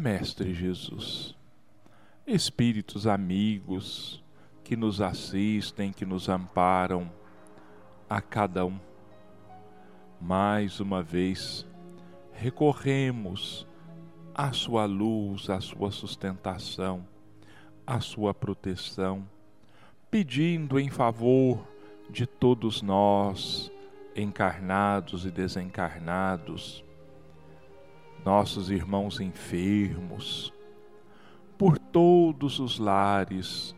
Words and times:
Mestre 0.00 0.54
Jesus. 0.54 1.36
Espíritos 2.26 3.06
amigos 3.06 4.24
que 4.64 4.74
nos 4.74 4.98
assistem, 4.98 5.92
que 5.92 6.06
nos 6.06 6.26
amparam, 6.30 7.12
a 8.08 8.18
cada 8.22 8.64
um. 8.64 8.80
Mais 10.18 10.80
uma 10.80 11.02
vez, 11.02 11.66
recorremos 12.32 13.66
à 14.34 14.54
sua 14.54 14.86
luz, 14.86 15.50
à 15.50 15.60
sua 15.60 15.90
sustentação, 15.90 17.06
à 17.86 18.00
sua 18.00 18.32
proteção, 18.32 19.28
pedindo 20.10 20.80
em 20.80 20.88
favor 20.88 21.62
de 22.08 22.24
todos 22.24 22.80
nós, 22.80 23.70
encarnados 24.16 25.26
e 25.26 25.30
desencarnados, 25.30 26.82
nossos 28.24 28.70
irmãos 28.70 29.20
enfermos, 29.20 30.52
por 31.58 31.78
todos 31.78 32.58
os 32.58 32.78
lares 32.78 33.74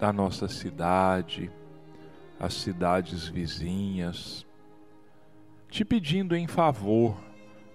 da 0.00 0.12
nossa 0.12 0.48
cidade, 0.48 1.50
as 2.38 2.54
cidades 2.54 3.28
vizinhas, 3.28 4.46
te 5.68 5.84
pedindo 5.84 6.34
em 6.34 6.46
favor 6.46 7.16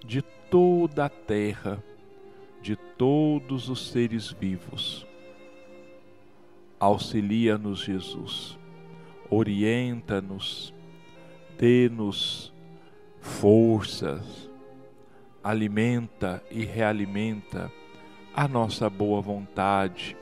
de 0.06 0.22
toda 0.22 1.06
a 1.06 1.10
terra, 1.10 1.84
de 2.62 2.76
todos 2.76 3.70
os 3.70 3.90
seres 3.90 4.32
vivos. 4.32 5.06
Auxilia-nos, 6.80 7.80
Jesus, 7.80 8.58
orienta-nos, 9.30 10.74
dê-nos 11.58 12.54
forças, 13.20 14.47
alimenta 15.48 16.44
e 16.52 16.66
realimenta 16.66 17.72
a 18.36 18.50
nossa 18.50 18.90
boa 18.90 19.22
vontade, 19.22 20.18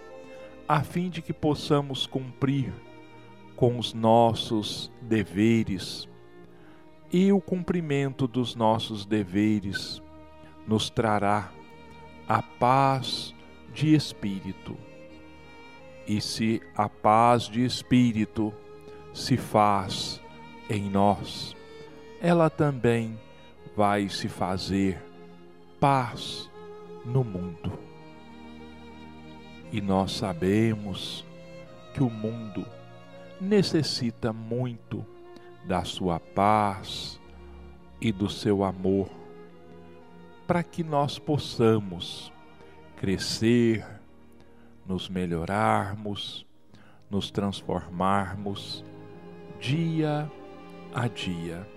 a 0.67 0.83
fim 0.83 1.09
de 1.09 1.19
que 1.19 1.33
possamos 1.33 2.05
cumprir 2.05 2.71
com 3.55 3.79
os 3.79 3.91
nossos 3.91 4.91
deveres 5.01 6.07
e 7.11 7.31
o 7.31 7.41
cumprimento 7.41 8.27
dos 8.27 8.55
nossos 8.55 9.03
deveres 9.03 9.99
nos 10.67 10.91
trará 10.91 11.51
a 12.27 12.43
paz 12.43 13.33
de 13.73 13.95
espírito. 13.95 14.77
E 16.07 16.21
se 16.21 16.61
a 16.75 16.87
paz 16.87 17.49
de 17.49 17.65
espírito 17.65 18.53
se 19.11 19.37
faz 19.37 20.21
em 20.69 20.87
nós, 20.87 21.55
ela 22.21 22.47
também 22.47 23.19
vai 23.75 24.07
se 24.07 24.29
fazer 24.29 25.04
paz 25.79 26.49
no 27.05 27.23
mundo. 27.23 27.77
E 29.71 29.81
nós 29.81 30.13
sabemos 30.13 31.25
que 31.93 32.01
o 32.01 32.09
mundo 32.09 32.65
necessita 33.39 34.31
muito 34.31 35.05
da 35.65 35.83
sua 35.83 36.19
paz 36.19 37.19
e 37.99 38.11
do 38.11 38.29
seu 38.29 38.63
amor, 38.63 39.09
para 40.45 40.63
que 40.63 40.83
nós 40.83 41.17
possamos 41.17 42.31
crescer, 42.95 43.85
nos 44.85 45.09
melhorarmos, 45.09 46.45
nos 47.09 47.31
transformarmos 47.31 48.83
dia 49.59 50.31
a 50.93 51.07
dia. 51.07 51.67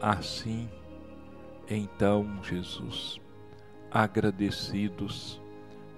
Assim, 0.00 0.68
então, 1.70 2.42
Jesus, 2.42 3.20
agradecidos, 3.90 5.40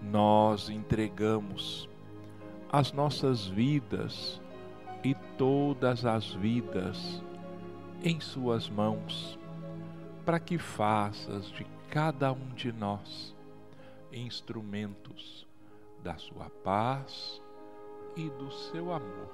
nós 0.03 0.69
entregamos 0.69 1.89
as 2.73 2.93
nossas 2.93 3.47
vidas 3.47 4.41
e 5.05 5.15
todas 5.39 6.05
as 6.05 6.33
vidas 6.33 7.23
em 8.03 8.21
Suas 8.21 8.69
mãos, 8.69 9.39
para 10.25 10.41
que 10.41 10.59
faças 10.59 11.51
de 11.53 11.65
cada 11.89 12.33
um 12.33 12.49
de 12.55 12.73
nós 12.73 13.35
instrumentos 14.13 15.47
da 16.03 16.17
Sua 16.17 16.51
paz 16.65 17.41
e 18.17 18.29
do 18.29 18.51
seu 18.51 18.93
amor, 18.93 19.31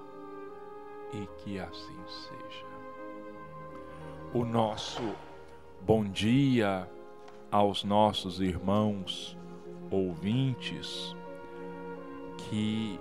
e 1.13 1.27
que 1.39 1.59
assim 1.59 2.05
seja. 2.07 2.67
O 4.35 4.45
nosso 4.45 5.03
bom 5.83 6.05
dia 6.05 6.89
aos 7.51 7.83
nossos 7.83 8.41
irmãos 8.41 9.37
ouvintes, 9.91 11.17
que 12.37 13.01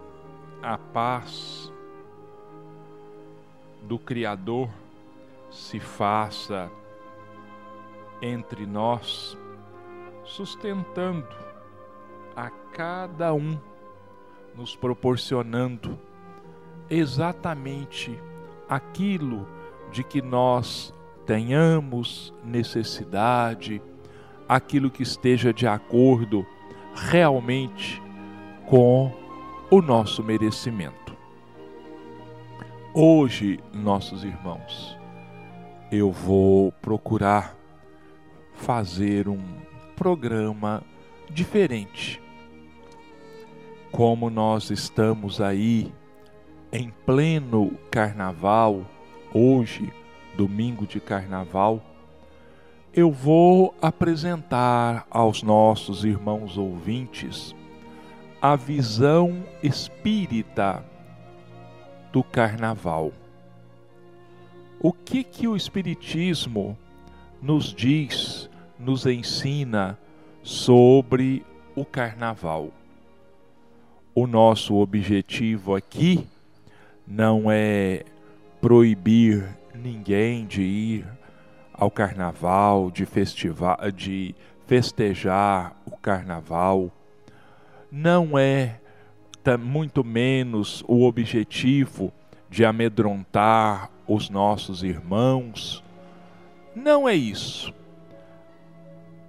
a 0.61 0.77
paz 0.77 1.71
do 3.83 3.99
Criador 3.99 4.69
se 5.51 5.79
faça 5.79 6.71
entre 8.21 8.65
nós, 8.65 9.37
sustentando 10.23 11.27
a 12.35 12.49
cada 12.49 13.33
um, 13.33 13.59
nos 14.55 14.75
proporcionando 14.75 15.99
exatamente 16.89 18.19
aquilo 18.67 19.47
de 19.91 20.03
que 20.03 20.21
nós 20.21 20.94
tenhamos 21.25 22.33
necessidade, 22.43 23.81
aquilo 24.47 24.91
que 24.91 25.03
esteja 25.03 25.51
de 25.51 25.67
acordo 25.67 26.45
realmente 26.93 28.01
com 28.67 29.11
o 29.69 29.81
nosso 29.81 30.23
merecimento. 30.23 31.15
Hoje, 32.93 33.59
nossos 33.73 34.23
irmãos, 34.23 34.97
eu 35.91 36.11
vou 36.11 36.71
procurar 36.73 37.57
fazer 38.53 39.27
um 39.27 39.43
programa 39.95 40.81
diferente. 41.29 42.21
Como 43.91 44.29
nós 44.29 44.69
estamos 44.69 45.41
aí 45.41 45.91
em 46.71 46.89
pleno 47.05 47.71
carnaval, 47.89 48.85
hoje, 49.33 49.91
domingo 50.35 50.85
de 50.85 50.99
carnaval, 50.99 51.81
eu 52.93 53.11
vou 53.11 53.75
apresentar 53.81 55.05
aos 55.09 55.43
nossos 55.43 56.05
irmãos 56.05 56.57
ouvintes 56.57 57.53
a 58.41 58.55
visão 58.55 59.43
espírita 59.63 60.85
do 62.11 62.23
carnaval. 62.23 63.11
O 64.79 64.93
que 64.93 65.23
que 65.23 65.47
o 65.47 65.55
espiritismo 65.55 66.77
nos 67.41 67.73
diz, 67.73 68.49
nos 68.79 69.05
ensina 69.05 69.97
sobre 70.43 71.45
o 71.75 71.83
carnaval? 71.83 72.69
O 74.13 74.27
nosso 74.27 74.75
objetivo 74.75 75.75
aqui 75.75 76.25
não 77.05 77.51
é 77.51 78.05
proibir 78.61 79.45
ninguém 79.75 80.45
de 80.45 80.61
ir 80.61 81.05
ao 81.73 81.91
carnaval, 81.91 82.89
de 82.89 83.05
festival, 83.05 83.77
de 83.93 84.33
festejar 84.65 85.75
o 85.85 85.95
carnaval 85.97 86.91
não 87.91 88.37
é 88.37 88.79
muito 89.59 90.03
menos 90.03 90.83
o 90.87 91.03
objetivo 91.03 92.11
de 92.49 92.65
amedrontar 92.65 93.91
os 94.07 94.29
nossos 94.29 94.83
irmãos. 94.83 95.83
Não 96.75 97.07
é 97.07 97.15
isso. 97.15 97.73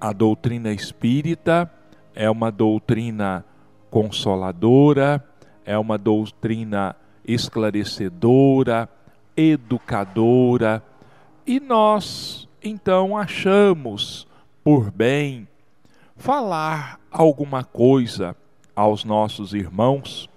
A 0.01 0.13
doutrina 0.13 0.73
espírita 0.73 1.71
é 2.15 2.31
uma 2.31 2.51
doutrina 2.51 3.45
consoladora, 3.91 5.23
é 5.65 5.79
uma 5.79 5.99
doutrina 5.99 6.97
esclarecedora, 7.27 8.89
educadora, 9.37 10.83
e 11.47 11.61
nós 11.61 12.49
então 12.63 13.17
achamos 13.17 14.27
por 14.65 14.91
bem 14.91 15.47
falar 16.17 16.99
alguma 17.11 17.63
coisa 17.63 18.35
aos 18.75 19.05
nossos 19.05 19.55
irmãos 19.55 20.29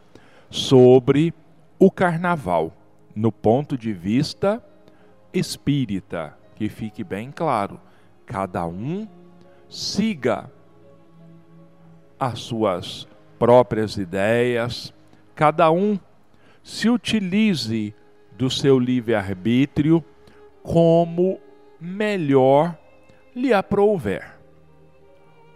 sobre 0.50 1.34
o 1.80 1.90
carnaval, 1.90 2.74
no 3.16 3.32
ponto 3.32 3.78
de 3.78 3.94
vista 3.94 4.64
espírita, 5.34 6.38
que 6.56 6.70
fique 6.70 7.04
bem 7.04 7.32
claro, 7.32 7.80
cada 8.26 8.66
um 8.66 9.08
siga 9.70 10.52
as 12.20 12.40
suas 12.40 13.08
próprias 13.38 13.98
ideias, 13.98 14.94
cada 15.34 15.72
um 15.72 15.98
se 16.62 16.90
utilize 16.90 17.96
do 18.40 18.50
seu 18.50 18.80
livre-arbítrio 18.80 20.02
como 20.64 21.42
melhor 21.78 22.80
lhe 23.36 23.52
aprouver. 23.52 24.40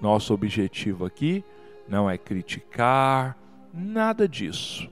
Nosso 0.01 0.33
objetivo 0.33 1.05
aqui 1.05 1.45
não 1.87 2.09
é 2.09 2.17
criticar, 2.17 3.37
nada 3.73 4.27
disso. 4.27 4.89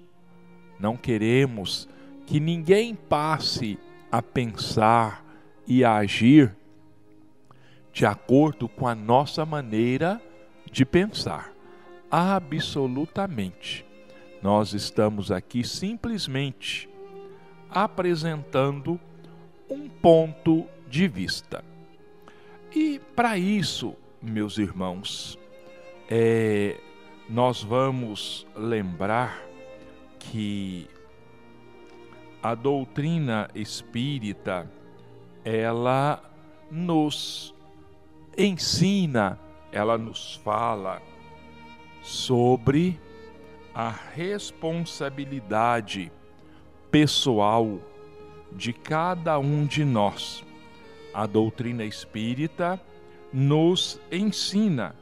Não 0.79 0.95
queremos 0.95 1.89
que 2.25 2.39
ninguém 2.39 2.95
passe 2.95 3.77
a 4.09 4.21
pensar 4.21 5.25
e 5.67 5.83
a 5.83 5.97
agir 5.97 6.55
de 7.91 8.05
acordo 8.05 8.69
com 8.69 8.87
a 8.87 8.95
nossa 8.95 9.45
maneira 9.45 10.21
de 10.71 10.85
pensar. 10.85 11.51
Absolutamente. 12.09 13.85
Nós 14.41 14.71
estamos 14.71 15.29
aqui 15.29 15.61
simplesmente 15.65 16.89
apresentando 17.71 18.99
um 19.69 19.87
ponto 19.87 20.65
de 20.87 21.07
vista. 21.07 21.63
E 22.73 22.99
para 23.15 23.37
isso, 23.37 23.95
meus 24.21 24.57
irmãos, 24.57 25.37
é, 26.09 26.77
nós 27.29 27.63
vamos 27.63 28.45
lembrar 28.55 29.41
que 30.19 30.89
a 32.43 32.53
doutrina 32.55 33.49
espírita 33.55 34.69
ela 35.43 36.23
nos 36.69 37.55
ensina, 38.37 39.39
ela 39.71 39.97
nos 39.97 40.35
fala 40.35 41.01
sobre 42.01 42.99
a 43.73 43.89
responsabilidade 43.89 46.11
pessoal 46.91 47.79
de 48.51 48.73
cada 48.73 49.39
um 49.39 49.65
de 49.65 49.85
nós. 49.85 50.43
A 51.13 51.25
doutrina 51.25 51.85
espírita 51.85 52.79
nos 53.31 53.99
ensina 54.11 54.93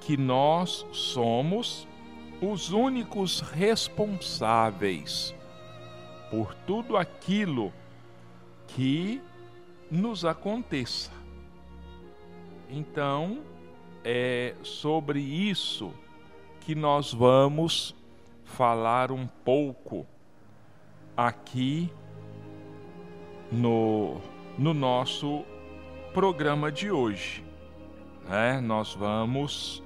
que 0.00 0.16
nós 0.16 0.86
somos 0.92 1.88
os 2.40 2.70
únicos 2.70 3.40
responsáveis 3.40 5.34
por 6.30 6.54
tudo 6.54 6.96
aquilo 6.96 7.72
que 8.68 9.20
nos 9.90 10.24
aconteça. 10.24 11.10
Então, 12.70 13.38
é 14.04 14.54
sobre 14.62 15.20
isso 15.20 15.92
que 16.60 16.74
nós 16.74 17.12
vamos 17.12 17.94
falar 18.44 19.10
um 19.10 19.26
pouco 19.26 20.06
aqui 21.16 21.90
no, 23.50 24.20
no 24.58 24.74
nosso 24.74 25.44
programa 26.12 26.70
de 26.72 26.90
hoje. 26.90 27.44
Né? 28.28 28.60
Nós 28.60 28.94
vamos 28.94 29.82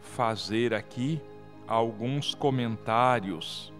fazer 0.00 0.72
aqui 0.72 1.20
alguns 1.66 2.34
comentários 2.34 3.72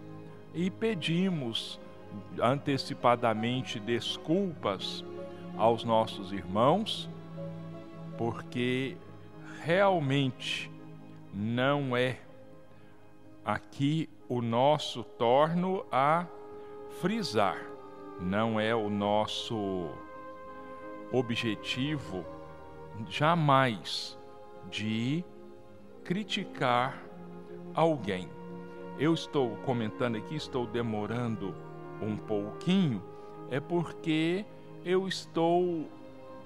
e 0.53 0.69
pedimos 0.69 1.79
antecipadamente 2.41 3.79
desculpas 3.79 5.03
aos 5.57 5.83
nossos 5.83 6.31
irmãos, 6.31 7.09
porque 8.17 8.97
realmente 9.63 10.71
não 11.33 11.95
é 11.95 12.19
aqui 13.43 14.09
o 14.27 14.41
nosso 14.41 15.03
torno 15.03 15.85
a 15.91 16.25
frisar, 17.01 17.57
não 18.19 18.59
é 18.59 18.75
o 18.75 18.89
nosso 18.89 19.89
objetivo 21.11 22.25
jamais 23.07 24.17
de 24.69 25.23
criticar 26.03 27.03
alguém. 27.73 28.27
Eu 28.97 29.13
estou 29.13 29.57
comentando 29.57 30.17
aqui, 30.17 30.35
estou 30.35 30.65
demorando 30.65 31.53
um 32.01 32.17
pouquinho, 32.17 33.03
é 33.51 33.59
porque 33.59 34.43
eu 34.83 35.07
estou 35.07 35.85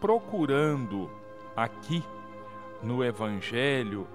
procurando 0.01 1.09
aqui 1.55 2.03
no 2.83 3.03
Evangelho 3.03 4.05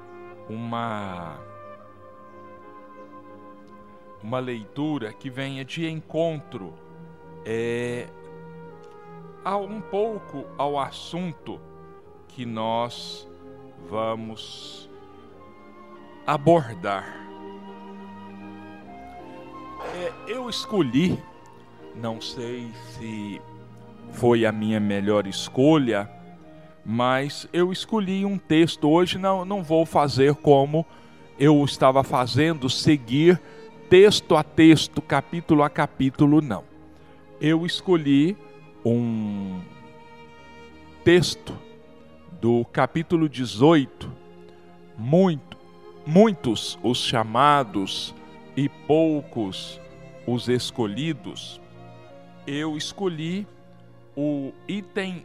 uma 0.51 1.39
uma 4.23 4.39
leitura 4.39 5.13
que 5.13 5.31
venha 5.31 5.65
de 5.65 5.89
encontro 5.89 6.75
é, 7.45 8.07
a 9.45 9.57
um 9.57 9.81
pouco 9.81 10.45
ao 10.59 10.79
assunto 10.79 11.61
que 12.29 12.45
nós 12.45 13.29
vamos 13.89 14.91
abordar. 16.27 17.27
É, 19.95 20.13
eu 20.27 20.51
escolhi, 20.51 21.23
não 21.95 22.21
sei 22.21 22.71
se 22.91 23.41
foi 24.13 24.45
a 24.45 24.51
minha 24.51 24.81
melhor 24.81 25.27
escolha, 25.27 26.11
mas 26.85 27.49
eu 27.53 27.73
escolhi 27.73 28.25
um 28.25 28.39
texto. 28.39 28.89
Hoje 28.89 29.19
não, 29.19 29.45
não 29.45 29.63
vou 29.63 29.87
fazer 29.87 30.35
como 30.35 30.85
eu 31.39 31.65
estava 31.65 32.03
fazendo, 32.03 32.69
seguir 32.69 33.41
texto 33.89 34.37
a 34.37 34.43
texto, 34.43 35.01
capítulo 35.01 35.63
a 35.63 35.71
capítulo, 35.71 36.41
não. 36.41 36.65
Eu 37.41 37.65
escolhi 37.65 38.37
um 38.85 39.61
texto 41.05 41.57
do 42.41 42.65
capítulo 42.65 43.29
18, 43.29 44.11
muito, 44.99 45.57
muitos 46.05 46.79
os 46.83 46.99
chamados 46.99 48.15
e 48.57 48.69
poucos 48.69 49.81
os 50.27 50.49
escolhidos, 50.49 51.61
eu 52.47 52.77
escolhi 52.77 53.47
o 54.17 54.53
item, 54.67 55.25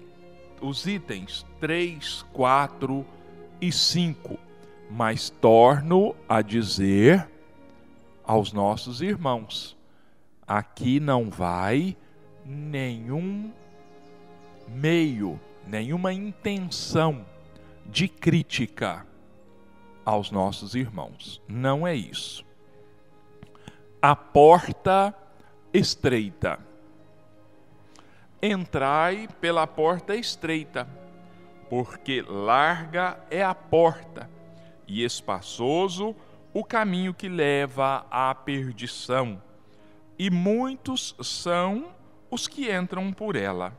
os 0.62 0.86
itens 0.86 1.46
3, 1.60 2.26
4 2.34 3.06
e 3.60 3.72
5, 3.72 4.38
mas 4.90 5.30
torno 5.30 6.16
a 6.30 6.42
dizer 6.42 7.31
aos 8.24 8.54
nossos 8.54 9.02
irmãos: 9.02 9.78
aqui 10.48 11.00
não 11.00 11.30
vai 11.30 11.96
nenhum 12.46 13.52
meio, 14.68 15.40
nenhuma 15.68 16.14
intenção 16.14 17.26
de 17.86 18.08
crítica 18.08 19.06
aos 20.06 20.32
nossos 20.32 20.76
irmãos. 20.76 21.42
Não 21.48 21.86
é 21.86 21.96
isso. 21.96 22.46
A 24.02 24.16
porta 24.16 25.16
estreita. 25.74 26.60
Entrai 28.42 29.28
pela 29.40 29.68
porta 29.68 30.16
estreita, 30.16 30.88
porque 31.70 32.24
larga 32.28 33.20
é 33.30 33.44
a 33.44 33.54
porta 33.54 34.28
e 34.88 35.04
espaçoso 35.04 36.10
o 36.10 36.16
caminho 36.66 37.14
que 37.14 37.30
leva 37.30 38.06
à 38.12 38.36
perdição, 38.36 39.42
e 40.20 40.30
muitos 40.30 41.16
são 41.22 41.96
os 42.30 42.48
que 42.48 42.70
entram 42.70 43.14
por 43.14 43.38
ela. 43.38 43.74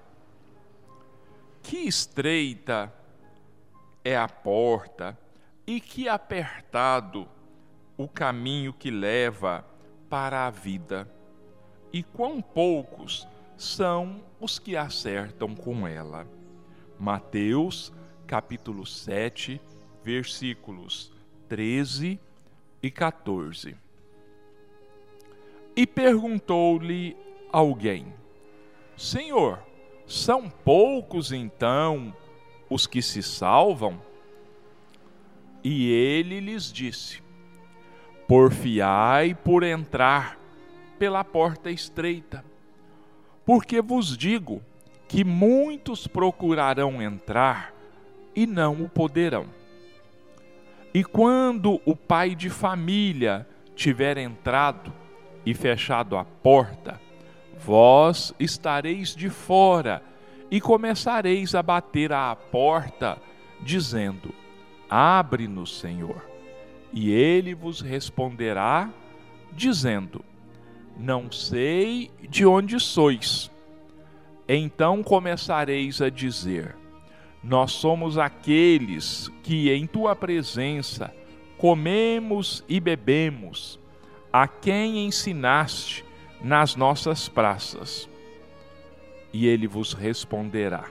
Que 1.62 1.76
estreita 1.76 2.92
é 4.02 4.16
a 4.16 4.26
porta 4.26 5.18
e 5.66 5.80
que 5.80 6.08
apertado 6.08 7.28
o 7.96 8.08
caminho 8.08 8.72
que 8.72 8.90
leva 8.90 9.64
para 10.08 10.46
a 10.46 10.50
vida, 10.50 11.08
e 11.92 12.02
quão 12.02 12.40
poucos 12.40 13.28
são 13.56 14.24
os 14.40 14.58
que 14.58 14.76
acertam 14.76 15.54
com 15.54 15.86
ela. 15.86 16.26
Mateus, 16.98 17.92
capítulo 18.26 18.84
7, 18.84 19.60
versículos 20.02 21.12
13 21.48 22.08
e 22.08 22.31
14. 22.90 23.76
E 25.74 25.86
perguntou-lhe 25.86 27.16
alguém: 27.50 28.12
Senhor, 28.96 29.62
são 30.06 30.50
poucos 30.50 31.32
então 31.32 32.14
os 32.68 32.86
que 32.86 33.00
se 33.00 33.22
salvam? 33.22 34.00
E 35.64 35.90
ele 35.90 36.40
lhes 36.40 36.72
disse: 36.72 37.22
Porfiai 38.26 39.34
por 39.34 39.62
entrar 39.62 40.38
pela 40.98 41.24
porta 41.24 41.70
estreita, 41.70 42.44
porque 43.44 43.80
vos 43.80 44.16
digo 44.16 44.62
que 45.08 45.24
muitos 45.24 46.06
procurarão 46.06 47.02
entrar 47.02 47.74
e 48.34 48.46
não 48.46 48.82
o 48.82 48.88
poderão. 48.88 49.46
E 50.94 51.02
quando 51.02 51.80
o 51.86 51.96
pai 51.96 52.34
de 52.34 52.50
família 52.50 53.46
tiver 53.74 54.18
entrado 54.18 54.92
e 55.44 55.54
fechado 55.54 56.16
a 56.16 56.24
porta, 56.24 57.00
vós 57.58 58.34
estareis 58.38 59.14
de 59.14 59.30
fora 59.30 60.02
e 60.50 60.60
começareis 60.60 61.54
a 61.54 61.62
bater 61.62 62.12
à 62.12 62.36
porta, 62.36 63.16
dizendo: 63.62 64.34
Abre-nos, 64.88 65.78
Senhor. 65.78 66.28
E 66.92 67.10
ele 67.10 67.54
vos 67.54 67.80
responderá, 67.80 68.90
dizendo: 69.50 70.22
Não 70.98 71.32
sei 71.32 72.10
de 72.28 72.44
onde 72.44 72.78
sois. 72.78 73.50
Então 74.46 75.02
começareis 75.02 76.02
a 76.02 76.10
dizer: 76.10 76.76
Nós 77.42 77.72
somos 77.72 78.18
aqueles 78.18 79.30
que 79.42 79.70
em 79.70 79.86
tua 79.86 80.14
presença 80.14 81.14
comemos 81.58 82.64
e 82.68 82.78
bebemos, 82.80 83.78
a 84.32 84.46
quem 84.46 85.06
ensinaste 85.06 86.04
nas 86.40 86.76
nossas 86.76 87.28
praças. 87.28 88.08
E 89.32 89.46
ele 89.46 89.66
vos 89.66 89.92
responderá: 89.92 90.84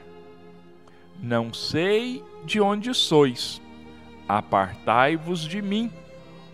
Não 1.20 1.54
sei 1.54 2.24
de 2.46 2.60
onde 2.60 2.94
sois 2.94 3.62
Apartai-vos 4.32 5.42
de 5.42 5.62
mim, 5.62 5.92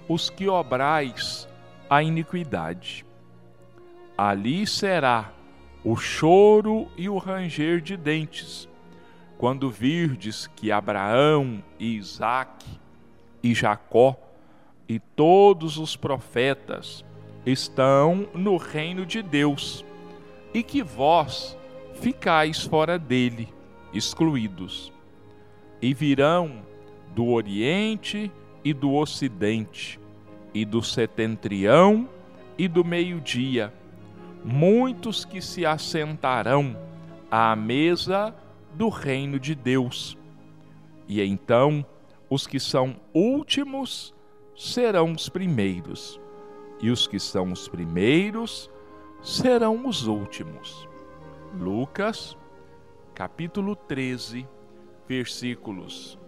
os 0.10 0.32
que 0.32 0.48
obrais 0.48 1.48
a 1.88 2.02
iniquidade. 2.02 3.06
Ali 4.18 4.66
será 4.66 5.32
o 5.84 5.96
choro 5.96 6.88
e 6.98 7.08
o 7.08 7.20
ranger 7.20 7.80
de 7.80 7.96
dentes, 7.96 8.68
quando 9.38 9.70
virdes 9.70 10.48
que 10.48 10.72
Abraão 10.72 11.64
e 11.80 11.96
Isaque 11.96 12.80
e 13.44 13.54
Jacó 13.54 14.18
e 14.90 15.00
todos 15.00 15.78
os 15.78 15.96
profetas 15.96 17.06
estão 17.46 18.28
no 18.34 18.58
reino 18.58 19.06
de 19.06 19.22
Deus, 19.22 19.86
e 20.54 20.64
que 20.64 20.82
vós 20.82 21.58
ficais 21.96 22.64
fora 22.64 22.98
dele, 22.98 23.48
excluídos. 23.94 24.92
E 25.82 25.94
virão 25.94 26.62
do 27.14 27.28
Oriente 27.28 28.32
e 28.64 28.74
do 28.74 28.94
Ocidente, 28.94 30.00
e 30.54 30.66
do 30.66 30.82
setentrião 30.82 32.10
e 32.58 32.68
do 32.68 32.84
meio-dia, 32.84 33.74
muitos 34.44 35.24
que 35.24 35.42
se 35.42 35.66
assentarão 35.66 36.76
à 37.30 37.56
mesa 37.56 38.34
do 38.78 38.90
reino 38.90 39.40
de 39.40 39.56
Deus. 39.56 40.16
E 41.08 41.22
então 41.22 41.84
os 42.30 42.46
que 42.46 42.60
são 42.60 42.96
últimos 43.14 44.14
serão 44.56 45.14
os 45.14 45.30
primeiros, 45.30 46.20
e 46.80 46.92
os 46.92 47.08
que 47.08 47.20
são 47.20 47.52
os 47.52 47.68
primeiros 47.68 48.70
serão 49.22 49.88
os 49.88 50.06
últimos. 50.06 50.88
Lucas, 51.60 52.38
capítulo 53.16 53.76
13, 53.76 54.48
versículos 55.08 56.20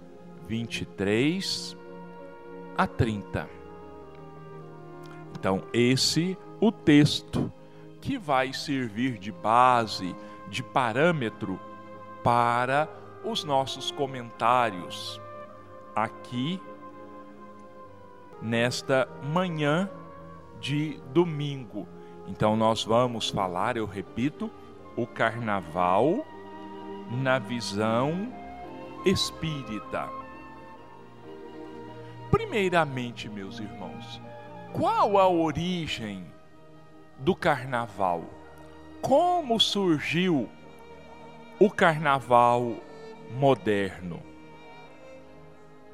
23 0.48 1.78
a 2.76 2.88
30. 2.88 3.48
Então, 5.38 5.64
esse 5.72 6.38
o 6.60 6.72
texto 6.72 7.52
que 8.02 8.18
vai 8.18 8.54
servir 8.54 9.18
de 9.18 9.32
base, 9.32 10.16
de 10.50 10.64
parâmetro 10.64 11.60
para 12.24 12.90
os 13.24 13.44
nossos 13.44 13.92
comentários 13.92 15.20
aqui 15.96 16.62
nesta 18.42 19.08
manhã 19.22 19.90
de 20.60 21.00
domingo. 21.14 21.88
Então 22.28 22.56
nós 22.56 22.84
vamos 22.84 23.30
falar, 23.30 23.76
eu 23.78 23.86
repito, 23.86 24.52
o 24.96 25.06
carnaval 25.06 26.26
na 27.12 27.40
visão 27.40 28.32
espírita. 29.06 30.10
Primeiramente, 32.30 33.28
meus 33.28 33.60
irmãos, 33.60 34.22
qual 34.74 35.18
a 35.18 35.28
origem 35.28 36.26
do 37.18 37.36
carnaval? 37.36 38.24
Como 39.02 39.60
surgiu 39.60 40.50
o 41.60 41.70
carnaval 41.70 42.76
moderno? 43.32 44.22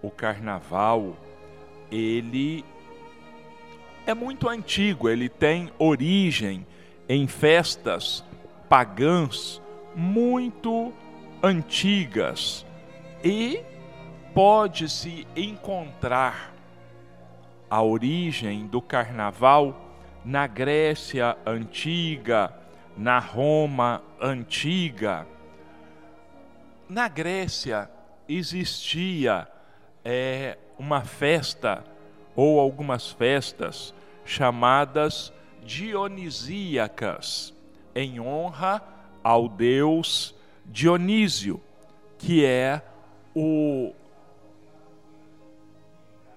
O 0.02 0.12
carnaval, 0.12 1.18
ele 1.92 2.64
é 4.06 4.14
muito 4.14 4.48
antigo, 4.48 5.10
ele 5.10 5.28
tem 5.28 5.72
origem 5.80 6.68
em 7.10 7.26
festas 7.26 8.24
pagãs 8.70 9.60
muito 9.96 10.94
antigas 11.42 12.64
e 13.24 13.64
pode-se 14.36 15.26
encontrar 15.36 16.54
a 17.68 17.82
origem 17.82 18.68
do 18.68 18.82
carnaval 18.82 19.82
na 20.24 20.46
Grécia 20.46 21.36
antiga, 21.44 22.54
na 22.96 23.18
Roma 23.18 24.04
antiga. 24.22 25.26
Na 26.88 27.08
Grécia 27.08 27.90
existia 28.28 29.48
é, 30.04 30.58
uma 30.78 31.02
festa 31.02 31.84
ou 32.36 32.60
algumas 32.60 33.12
festas 33.12 33.94
chamadas 34.24 35.32
dionisíacas, 35.64 37.54
em 37.96 38.20
honra 38.20 38.84
ao 39.24 39.48
deus 39.48 40.36
Dionísio, 40.66 41.62
que 42.18 42.44
é 42.44 42.82
o 43.34 43.94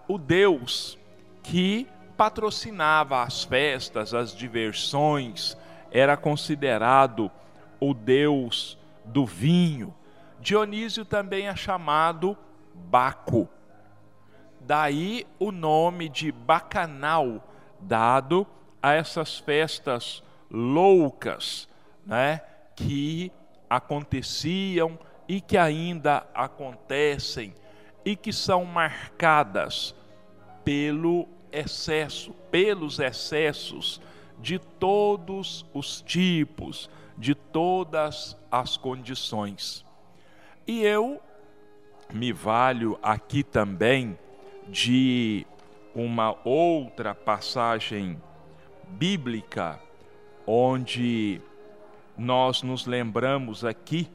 o 0.07 0.17
Deus 0.17 0.99
que 1.43 1.87
patrocinava 2.17 3.23
as 3.23 3.45
festas, 3.45 4.15
as 4.15 4.35
diversões, 4.35 5.57
era 5.91 6.17
considerado 6.17 7.31
o 7.79 7.93
Deus 7.93 8.79
do 9.05 9.27
vinho. 9.27 9.95
Dionísio 10.41 11.05
também 11.05 11.49
é 11.49 11.57
chamado 11.57 12.37
Baco. 12.75 13.49
Daí 14.61 15.27
o 15.39 15.51
nome 15.51 16.09
de 16.09 16.31
bacanal 16.31 17.43
dado 17.81 18.47
a 18.83 18.93
essas 18.93 19.39
festas 19.39 20.23
loucas, 20.51 21.69
né, 22.07 22.43
que 22.75 23.33
aconteciam 23.69 24.99
e 25.27 25.41
que 25.41 25.57
ainda 25.57 26.27
acontecem 26.35 27.55
e 28.05 28.17
que 28.17 28.33
são 28.33 28.65
marcadas 28.65 29.95
pelo 30.65 31.29
excesso, 31.53 32.33
pelos 32.51 32.99
excessos 32.99 34.01
de 34.39 34.59
todos 34.59 35.67
os 35.75 36.01
tipos, 36.01 36.89
de 37.17 37.35
todas 37.35 38.37
as 38.51 38.77
condições. 38.77 39.88
E 40.69 40.83
eu 40.83 41.19
me 42.13 42.31
valho 42.31 42.99
aqui 43.03 43.43
também 43.43 44.19
de 44.69 45.47
uma 45.95 46.37
outra 46.47 47.15
passagem 47.15 48.21
bíblica 48.87 49.81
onde 50.47 51.41
nós 52.19 52.63
nos 52.63 52.85
lembramos 52.85 53.65
aqui 53.65 54.11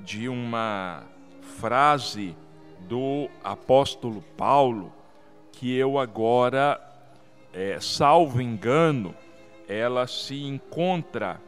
de 0.00 0.28
uma 0.28 1.04
frase 1.40 2.36
do 2.80 3.30
apóstolo 3.42 4.20
Paulo 4.36 4.92
que 5.52 5.74
eu 5.74 5.98
agora, 5.98 6.78
é, 7.50 7.80
salvo 7.80 8.42
engano, 8.42 9.14
ela 9.66 10.06
se 10.06 10.44
encontra 10.44 11.40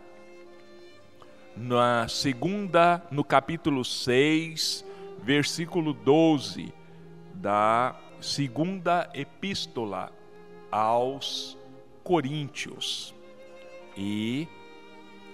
na 1.56 2.08
segunda, 2.08 3.02
no 3.10 3.24
capítulo 3.24 3.84
6, 3.84 4.84
versículo 5.22 5.92
12 5.92 6.72
da 7.34 7.94
segunda 8.20 9.10
epístola 9.14 10.12
aos 10.70 11.58
Coríntios. 12.02 13.14
E 13.96 14.48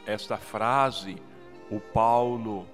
esta 0.06 0.36
frase, 0.36 1.16
o 1.70 1.80
Paulo 1.80 2.66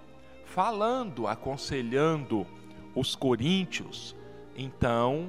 falando, 0.45 1.27
aconselhando 1.27 2.47
os 2.95 3.17
coríntios, 3.17 4.15
então 4.57 5.29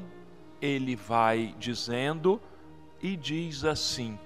ele 0.62 0.96
vai 0.96 1.56
dizendo 1.58 2.42
e 3.02 3.16
diz 3.16 3.64
assim: 3.64 4.20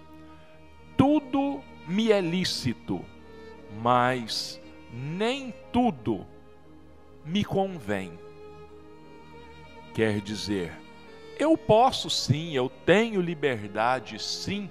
Tudo 0.96 1.62
me 1.88 2.12
é 2.12 2.20
lícito, 2.20 3.03
mas 3.81 4.62
nem 4.91 5.53
tudo 5.71 6.25
me 7.25 7.43
convém. 7.43 8.17
Quer 9.93 10.21
dizer, 10.21 10.74
eu 11.39 11.57
posso 11.57 12.09
sim, 12.09 12.53
eu 12.55 12.69
tenho 12.86 13.21
liberdade 13.21 14.19
sim 14.21 14.69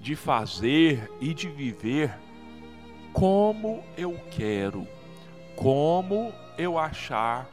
de 0.00 0.14
fazer 0.14 1.10
e 1.20 1.34
de 1.34 1.48
viver 1.48 2.16
como 3.12 3.82
eu 3.96 4.18
quero, 4.30 4.86
como 5.56 6.32
eu 6.56 6.78
achar 6.78 7.50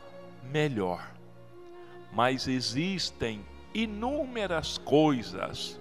melhor 0.52 1.14
mas 2.16 2.48
existem 2.48 3.44
inúmeras 3.74 4.78
coisas 4.78 5.80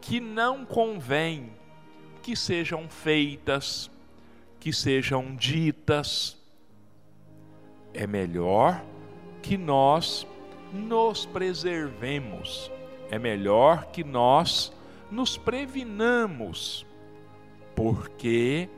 que 0.00 0.20
não 0.20 0.64
convém 0.64 1.50
que 2.22 2.36
sejam 2.36 2.88
feitas, 2.88 3.90
que 4.64 4.72
sejam 4.72 5.36
ditas. 5.36 6.38
É 7.92 8.06
melhor 8.06 8.82
que 9.42 9.58
nós 9.58 10.26
nos 10.72 11.26
preservemos, 11.26 12.72
é 13.10 13.18
melhor 13.18 13.84
que 13.92 14.02
nós 14.02 14.72
nos 15.10 15.36
previnamos, 15.36 16.86
porque 17.76 18.70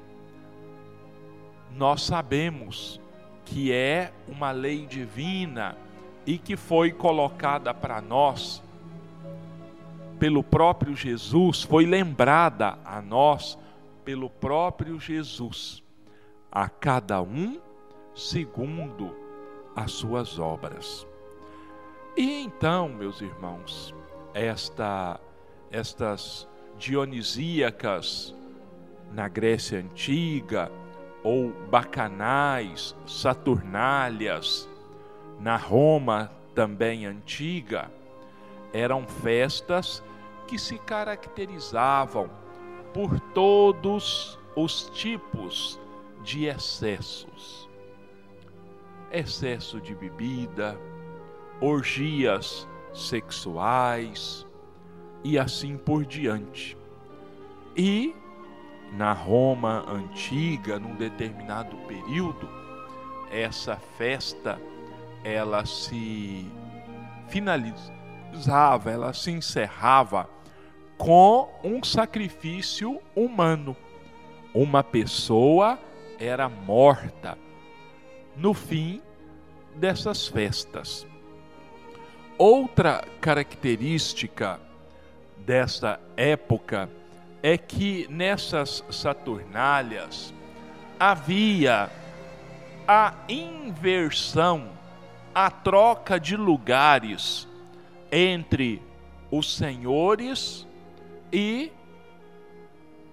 nós 1.77 2.03
sabemos 2.03 3.01
que 3.45 3.71
é 3.71 4.13
uma 4.27 4.51
lei 4.51 4.87
divina 4.87 5.79
e 6.27 6.37
que 6.37 6.57
foi 6.57 6.91
colocada 6.91 7.73
para 7.73 8.01
nós 8.01 8.61
pelo 10.19 10.43
próprio 10.43 10.97
Jesus, 10.97 11.63
foi 11.63 11.87
lembrada 11.87 12.77
a 12.85 13.01
nós 13.01 13.57
pelo 14.07 14.31
próprio 14.31 15.01
Jesus, 15.01 15.83
a 16.51 16.69
cada 16.69 17.21
um 17.21 17.61
segundo 18.15 19.13
as 19.75 19.91
suas 19.91 20.39
obras. 20.39 21.05
E 22.17 22.45
então, 22.45 22.89
meus 22.89 23.21
irmãos, 23.21 23.93
esta, 24.33 25.21
estas 25.73 26.49
dionisíacas 26.79 28.33
na 29.13 29.27
Grécia 29.27 29.81
Antiga, 29.81 30.71
ou 31.25 31.51
bacanais, 31.69 32.95
saturnálias, 33.09 34.69
na 35.41 35.57
Roma 35.57 36.31
também 36.55 37.07
antiga, 37.07 37.91
eram 38.73 39.05
festas 39.05 40.01
que 40.47 40.59
se 40.59 40.79
caracterizavam 40.79 42.46
por 42.97 43.21
todos 43.21 44.39
os 44.57 44.89
tipos 44.89 45.79
de 46.23 46.47
excessos. 46.47 47.69
Excesso 49.13 49.79
de 49.83 49.95
bebida, 49.95 50.81
orgias 51.61 52.67
sexuais 52.95 54.47
e 55.23 55.39
assim 55.39 55.77
por 55.77 56.07
diante. 56.07 56.75
E 57.77 58.17
na 58.95 59.13
Roma 59.13 59.85
antiga, 59.87 60.79
num 60.79 60.97
determinado 60.97 61.77
período, 61.87 62.49
essa 63.31 63.77
festa 63.99 64.59
ela 65.23 65.67
se 65.67 66.51
finalizava, 67.29 68.91
ela 68.91 69.13
se 69.13 69.33
encerrava 69.33 70.35
com 70.97 71.49
um 71.63 71.83
sacrifício 71.85 73.01
humano. 73.15 73.77
Uma 74.55 74.83
pessoa 74.83 75.79
era 76.19 76.49
morta 76.49 77.37
no 78.37 78.55
fim 78.55 79.03
dessas 79.75 80.27
festas. 80.27 81.07
Outra 82.39 83.05
característica 83.21 84.61
desta 85.39 86.01
época 86.17 86.91
é 87.43 87.57
que 87.57 88.07
nessas 88.11 88.85
Saturnálias 88.91 90.35
havia 90.99 91.91
a 92.89 93.15
inversão, 93.29 94.71
a 95.35 95.51
troca 95.51 96.19
de 96.19 96.37
lugares 96.37 97.47
entre 98.11 98.83
os 99.31 99.55
senhores 99.55 100.66
e 101.37 101.71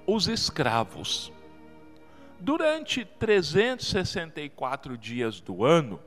os 0.08 0.30
escravos. 0.30 1.30
Durante 2.40 3.04
364 3.04 4.98
dias 4.98 5.42
do 5.42 5.66
ano, 5.66 6.00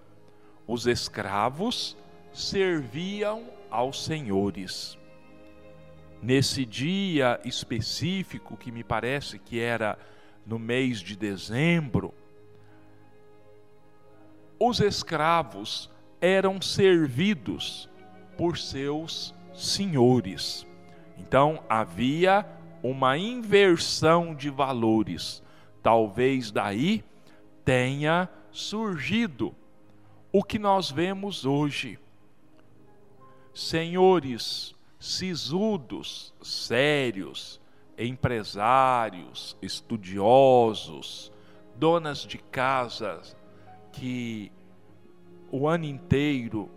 os 0.66 0.86
escravos 0.86 1.94
serviam 2.32 3.50
aos 3.70 4.02
senhores 4.02 4.98
nesse 6.22 6.64
dia 6.64 7.38
específico, 7.44 8.56
que 8.56 8.72
me 8.72 8.82
parece 8.82 9.38
que 9.38 9.60
era 9.60 9.98
no 10.46 10.58
mês 10.58 11.00
de 11.00 11.14
dezembro, 11.14 12.14
os 14.58 14.80
escravos 14.80 15.90
eram 16.20 16.62
servidos 16.62 17.88
por 18.38 18.56
seus 18.56 19.34
senhores. 19.54 20.66
Então 21.18 21.62
havia 21.68 22.46
uma 22.82 23.16
inversão 23.16 24.34
de 24.34 24.50
valores. 24.50 25.42
Talvez 25.82 26.50
daí 26.50 27.04
tenha 27.64 28.28
surgido 28.50 29.54
o 30.32 30.42
que 30.42 30.58
nós 30.58 30.90
vemos 30.90 31.44
hoje. 31.44 31.98
Senhores 33.54 34.74
sisudos, 34.98 36.34
sérios, 36.42 37.60
empresários, 37.98 39.56
estudiosos, 39.62 41.32
donas 41.76 42.18
de 42.26 42.38
casas 42.38 43.36
que 43.92 44.50
o 45.50 45.68
ano 45.68 45.84
inteiro 45.84 46.70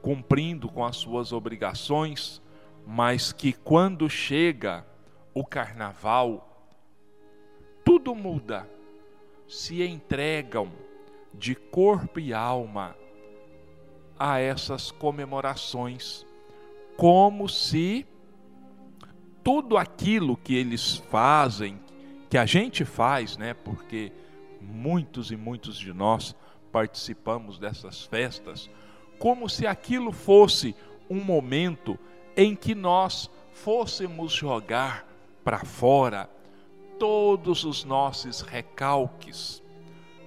cumprindo 0.00 0.68
com 0.68 0.84
as 0.84 0.96
suas 0.96 1.32
obrigações, 1.32 2.40
mas 2.90 3.34
que 3.34 3.52
quando 3.52 4.08
chega 4.08 4.82
o 5.34 5.44
carnaval, 5.44 6.72
tudo 7.84 8.14
muda, 8.14 8.66
se 9.46 9.82
entregam 9.82 10.72
de 11.34 11.54
corpo 11.54 12.18
e 12.18 12.32
alma 12.32 12.96
a 14.18 14.38
essas 14.38 14.90
comemorações 14.90 16.24
como 16.96 17.46
se 17.46 18.06
tudo 19.44 19.76
aquilo 19.76 20.34
que 20.34 20.54
eles 20.54 20.96
fazem, 20.96 21.78
que 22.30 22.38
a 22.38 22.46
gente 22.46 22.86
faz, 22.86 23.36
né? 23.36 23.52
Porque 23.52 24.10
muitos 24.62 25.30
e 25.30 25.36
muitos 25.36 25.78
de 25.78 25.92
nós 25.92 26.34
participamos 26.72 27.58
dessas 27.58 28.06
festas, 28.06 28.70
como 29.18 29.46
se 29.46 29.66
aquilo 29.66 30.10
fosse 30.10 30.74
um 31.10 31.22
momento 31.22 31.98
em 32.38 32.54
que 32.54 32.72
nós 32.72 33.28
fôssemos 33.52 34.32
jogar 34.32 35.04
para 35.42 35.64
fora 35.64 36.30
todos 36.96 37.64
os 37.64 37.82
nossos 37.82 38.42
recalques, 38.42 39.60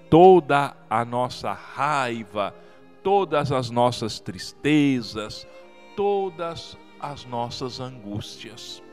toda 0.10 0.76
a 0.90 1.06
nossa 1.06 1.54
raiva, 1.54 2.54
todas 3.02 3.50
as 3.54 3.70
nossas 3.70 4.20
tristezas, 4.20 5.48
todas 5.96 6.78
as 7.00 7.24
nossas 7.24 7.80
angústias. 7.80 8.84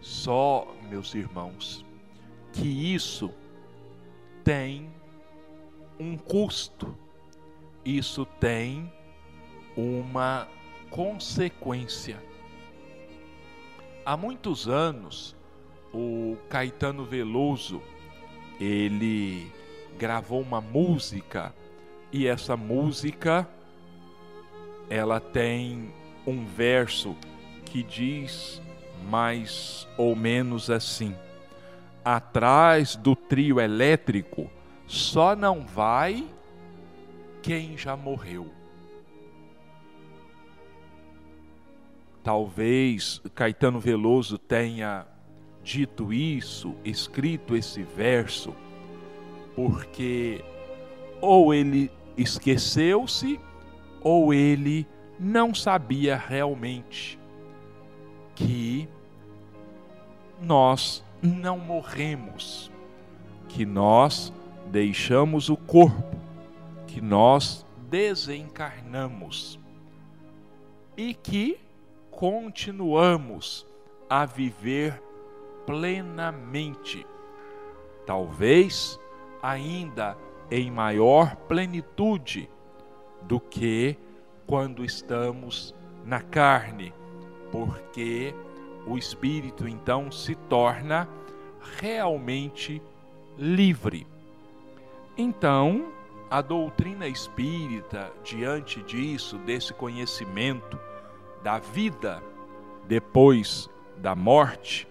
Só, 0.00 0.66
meus 0.88 1.14
irmãos, 1.14 1.84
que 2.54 2.94
isso 2.94 3.30
tem 4.42 4.90
um 6.00 6.16
custo, 6.16 6.96
isso 7.84 8.24
tem 8.40 8.90
uma 9.76 10.48
consequência. 10.92 12.22
Há 14.04 14.14
muitos 14.16 14.68
anos, 14.68 15.34
o 15.92 16.36
Caetano 16.50 17.04
Veloso, 17.04 17.82
ele 18.60 19.50
gravou 19.98 20.40
uma 20.40 20.60
música 20.60 21.54
e 22.12 22.26
essa 22.26 22.56
música 22.56 23.48
ela 24.90 25.18
tem 25.18 25.92
um 26.26 26.44
verso 26.44 27.16
que 27.64 27.82
diz 27.82 28.60
mais 29.08 29.88
ou 29.96 30.14
menos 30.14 30.68
assim: 30.68 31.16
atrás 32.04 32.96
do 32.96 33.16
trio 33.16 33.58
elétrico 33.58 34.50
só 34.86 35.34
não 35.34 35.66
vai 35.66 36.28
quem 37.40 37.78
já 37.78 37.96
morreu. 37.96 38.61
Talvez 42.22 43.20
Caetano 43.34 43.80
Veloso 43.80 44.38
tenha 44.38 45.06
dito 45.62 46.12
isso, 46.12 46.74
escrito 46.84 47.56
esse 47.56 47.82
verso, 47.82 48.54
porque 49.54 50.44
ou 51.20 51.52
ele 51.54 51.90
esqueceu-se 52.16 53.40
ou 54.00 54.34
ele 54.34 54.86
não 55.18 55.54
sabia 55.54 56.16
realmente 56.16 57.18
que 58.34 58.88
nós 60.40 61.04
não 61.22 61.58
morremos, 61.58 62.70
que 63.48 63.64
nós 63.64 64.32
deixamos 64.70 65.48
o 65.48 65.56
corpo, 65.56 66.16
que 66.86 67.00
nós 67.00 67.64
desencarnamos 67.88 69.58
e 70.96 71.14
que 71.14 71.58
continuamos 72.12 73.66
a 74.08 74.24
viver 74.24 75.02
plenamente. 75.66 77.04
Talvez 78.06 79.00
ainda 79.42 80.16
em 80.50 80.70
maior 80.70 81.34
plenitude 81.34 82.48
do 83.22 83.40
que 83.40 83.96
quando 84.46 84.84
estamos 84.84 85.74
na 86.04 86.20
carne, 86.20 86.92
porque 87.50 88.34
o 88.86 88.98
espírito 88.98 89.66
então 89.66 90.12
se 90.12 90.34
torna 90.34 91.08
realmente 91.80 92.82
livre. 93.38 94.06
Então, 95.16 95.92
a 96.30 96.40
doutrina 96.40 97.06
espírita, 97.06 98.12
diante 98.22 98.82
disso, 98.82 99.38
desse 99.38 99.72
conhecimento 99.72 100.78
da 101.42 101.58
vida 101.58 102.22
depois 102.86 103.68
da 103.96 104.14
morte, 104.14 104.86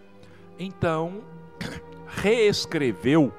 então 0.58 1.22
reescreveu 2.08 3.34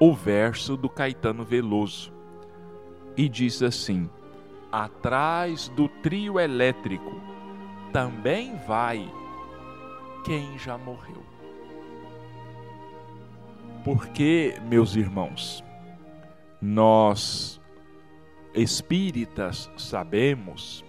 o 0.00 0.14
verso 0.14 0.76
do 0.76 0.88
Caetano 0.88 1.44
Veloso 1.44 2.12
e 3.16 3.28
diz 3.28 3.62
assim: 3.62 4.08
Atrás 4.70 5.68
do 5.68 5.88
trio 5.88 6.38
elétrico 6.38 7.20
também 7.92 8.56
vai 8.66 9.10
quem 10.24 10.58
já 10.58 10.78
morreu. 10.78 11.22
Porque, 13.84 14.54
meus 14.68 14.96
irmãos, 14.96 15.64
nós 16.60 17.60
espíritas 18.54 19.70
sabemos, 19.76 20.84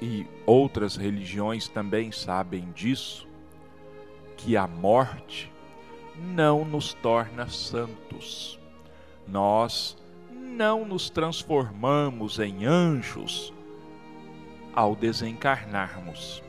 e 0.00 0.26
outras 0.46 0.96
religiões 0.96 1.68
também 1.68 2.10
sabem 2.10 2.70
disso, 2.72 3.28
que 4.36 4.56
a 4.56 4.66
morte 4.66 5.52
não 6.16 6.64
nos 6.64 6.94
torna 6.94 7.48
santos. 7.48 8.58
Nós 9.28 9.96
não 10.30 10.84
nos 10.84 11.10
transformamos 11.10 12.38
em 12.38 12.64
anjos 12.64 13.52
ao 14.74 14.96
desencarnarmos. 14.96 16.42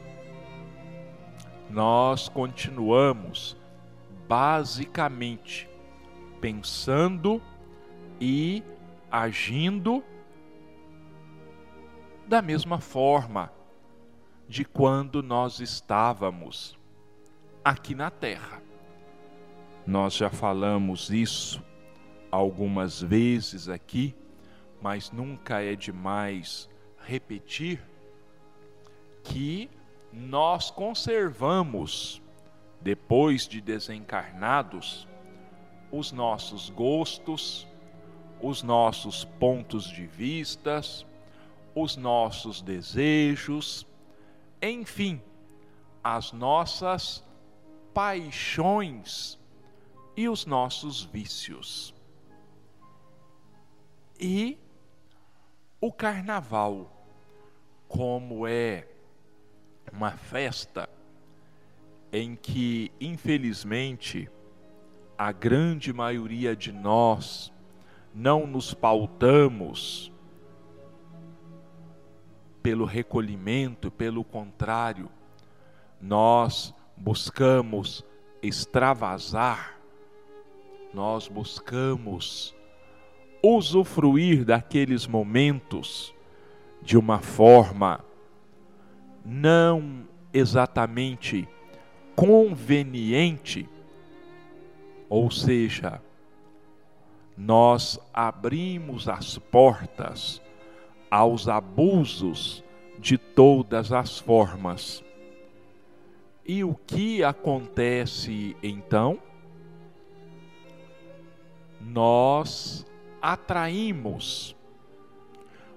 Nós 1.70 2.28
continuamos 2.30 3.58
basicamente 4.28 5.70
pensando 6.40 7.42
e 8.20 8.64
agindo 9.12 10.04
da 12.32 12.42
mesma 12.42 12.80
forma 12.80 13.52
de 14.48 14.64
quando 14.64 15.22
nós 15.22 15.60
estávamos 15.60 16.80
aqui 17.62 17.94
na 17.94 18.10
Terra. 18.10 18.64
Nós 19.86 20.14
já 20.14 20.30
falamos 20.30 21.10
isso 21.10 21.62
algumas 22.32 23.02
vezes 23.02 23.68
aqui, 23.68 24.16
mas 24.82 25.12
nunca 25.12 25.62
é 25.62 25.76
demais 25.76 26.70
repetir 27.06 27.84
que 29.26 29.70
nós 30.14 30.72
conservamos, 30.72 32.22
depois 32.80 33.46
de 33.46 33.60
desencarnados, 33.60 35.06
os 35.92 36.14
nossos 36.14 36.70
gostos, 36.70 37.68
os 38.42 38.64
nossos 38.64 39.26
pontos 39.26 39.84
de 39.84 40.08
vistas, 40.08 41.06
os 41.74 41.96
nossos 41.96 42.62
desejos, 42.62 43.88
enfim, 44.62 45.22
as 46.04 46.32
nossas 46.32 47.24
paixões 47.94 49.40
e 50.16 50.28
os 50.28 50.46
nossos 50.46 51.04
vícios. 51.04 51.94
E 54.20 54.58
o 55.80 55.92
carnaval, 55.92 56.92
como 57.88 58.46
é 58.46 58.88
uma 59.92 60.12
festa 60.12 60.88
em 62.12 62.36
que, 62.36 62.92
infelizmente, 63.00 64.30
a 65.18 65.32
grande 65.32 65.94
maioria 65.94 66.56
de 66.56 66.72
nós 66.72 67.52
não 68.14 68.46
nos 68.46 68.74
pautamos 68.74 70.11
pelo 72.62 72.86
recolhimento, 72.86 73.90
pelo 73.90 74.24
contrário, 74.24 75.10
nós 76.00 76.74
buscamos 76.96 78.06
extravasar, 78.42 79.78
nós 80.94 81.28
buscamos 81.28 82.56
usufruir 83.44 84.46
daqueles 84.46 85.08
momentos 85.08 86.14
de 86.82 86.98
uma 86.98 87.20
forma 87.20 88.04
não 89.24 90.08
exatamente 90.34 91.48
conveniente, 92.16 93.68
ou 95.10 95.30
seja, 95.30 96.02
nós 97.38 98.00
abrimos 98.14 99.08
as 99.08 99.38
portas 99.38 100.41
aos 101.12 101.48
abusos 101.48 102.64
de 102.98 103.18
todas 103.18 103.92
as 103.92 104.18
formas. 104.18 105.04
E 106.46 106.64
o 106.64 106.74
que 106.74 107.24
acontece 107.24 108.56
então? 108.64 109.20
Nós 111.80 112.86
atraímos 113.22 114.56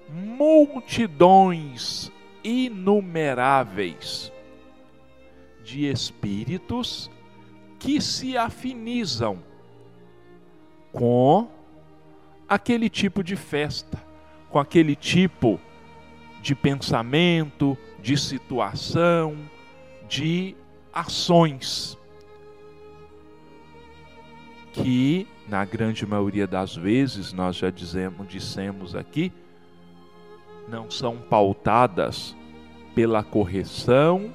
multidões 0.08 2.10
inumeráveis 2.42 4.32
de 5.62 5.86
espíritos 5.86 7.10
que 7.78 8.00
se 8.00 8.36
afinizam 8.36 9.42
com 10.92 11.48
aquele 12.48 12.88
tipo 12.88 13.24
de 13.24 13.34
festa, 13.34 14.00
com 14.54 14.60
aquele 14.60 14.94
tipo 14.94 15.60
de 16.40 16.54
pensamento, 16.54 17.76
de 18.00 18.16
situação, 18.16 19.36
de 20.08 20.54
ações 20.92 21.98
que 24.72 25.26
na 25.48 25.64
grande 25.64 26.06
maioria 26.06 26.46
das 26.46 26.76
vezes 26.76 27.32
nós 27.32 27.56
já 27.56 27.68
dizemos, 27.68 28.28
dissemos 28.28 28.94
aqui, 28.94 29.32
não 30.68 30.88
são 30.88 31.16
pautadas 31.16 32.36
pela 32.94 33.24
correção 33.24 34.32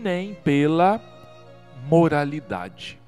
nem 0.00 0.32
pela 0.32 0.98
moralidade. 1.86 2.98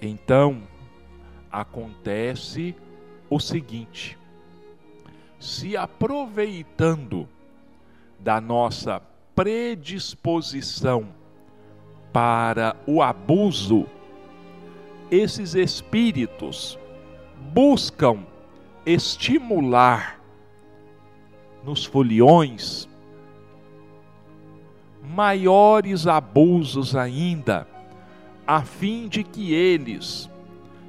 Então, 0.00 0.62
acontece 1.50 2.74
o 3.28 3.38
seguinte: 3.38 4.21
se 5.42 5.76
aproveitando 5.76 7.28
da 8.20 8.40
nossa 8.40 9.02
predisposição 9.34 11.08
para 12.12 12.76
o 12.86 13.02
abuso, 13.02 13.86
esses 15.10 15.56
espíritos 15.56 16.78
buscam 17.52 18.24
estimular 18.86 20.20
nos 21.64 21.84
foliões 21.84 22.88
maiores 25.02 26.06
abusos 26.06 26.94
ainda, 26.94 27.66
a 28.46 28.62
fim 28.62 29.08
de 29.08 29.24
que 29.24 29.52
eles 29.52 30.30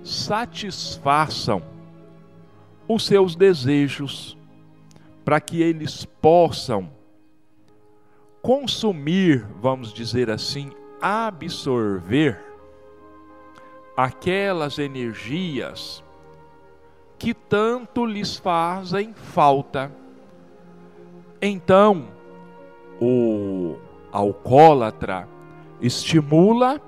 satisfaçam 0.04 1.74
os 2.88 3.06
seus 3.06 3.36
desejos, 3.36 4.38
para 5.24 5.40
que 5.40 5.62
eles 5.62 6.06
possam 6.06 6.92
consumir, 8.42 9.48
vamos 9.62 9.94
dizer 9.94 10.30
assim, 10.30 10.72
absorver 11.02 12.44
aquelas 13.96 14.80
energias 14.80 16.04
que 17.18 17.34
tanto 17.34 18.06
lhes 18.06 18.36
fazem 18.36 19.14
falta. 19.14 19.92
Então, 21.42 22.08
o 23.00 23.78
alcoólatra 24.12 25.28
estimula 25.80 26.82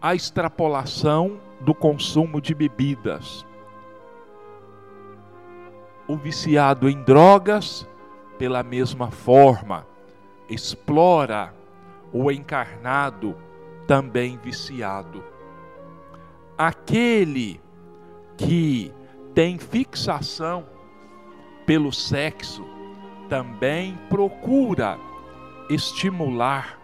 a 0.00 0.14
extrapolação 0.14 1.38
do 1.60 1.74
consumo 1.74 2.40
de 2.40 2.54
bebidas. 2.54 3.46
O 6.10 6.16
viciado 6.16 6.88
em 6.88 7.00
drogas, 7.04 7.88
pela 8.36 8.64
mesma 8.64 9.12
forma, 9.12 9.86
explora 10.48 11.54
o 12.12 12.32
encarnado 12.32 13.36
também 13.86 14.36
viciado. 14.36 15.22
Aquele 16.58 17.60
que 18.36 18.92
tem 19.36 19.56
fixação 19.56 20.66
pelo 21.64 21.92
sexo 21.92 22.66
também 23.28 23.96
procura 24.08 24.98
estimular 25.68 26.76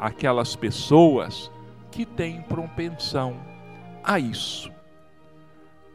aquelas 0.00 0.56
pessoas 0.56 1.52
que 1.88 2.04
têm 2.04 2.42
propensão 2.42 3.36
a 4.02 4.18
isso. 4.18 4.72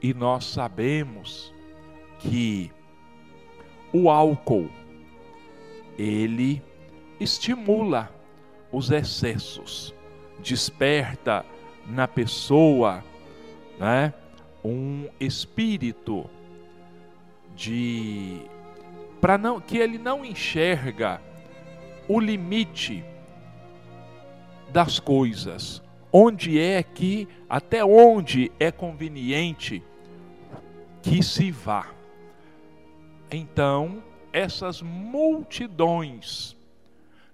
E 0.02 0.14
nós 0.14 0.46
sabemos 0.46 1.54
que 2.20 2.72
o 3.94 4.10
álcool 4.10 4.70
ele 5.98 6.62
estimula 7.20 8.12
os 8.72 8.92
excessos, 8.92 9.94
desperta 10.40 11.46
na 11.88 12.08
pessoa, 12.08 13.04
né, 13.80 14.14
um 14.64 15.08
espírito 15.20 16.30
de 17.56 18.42
para 19.20 19.38
não 19.38 19.60
que 19.60 19.78
ele 19.78 19.98
não 19.98 20.24
enxerga 20.24 21.20
o 22.08 22.20
limite 22.20 23.04
das 24.70 25.00
coisas, 25.00 25.82
onde 26.12 26.60
é 26.60 26.84
que 26.84 27.28
até 27.50 27.84
onde 27.84 28.52
é 28.60 28.72
conveniente 28.72 29.84
que 31.02 31.24
se 31.24 31.50
vá. 31.52 31.97
Então, 33.30 34.04
essas 34.32 34.82
multidões 34.82 36.56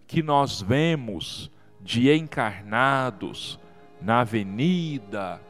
que 0.08 0.24
nós 0.24 0.62
vemos 0.62 1.52
de 1.82 2.12
encarnados 2.12 3.60
na 4.02 4.22
avenida, 4.22 5.42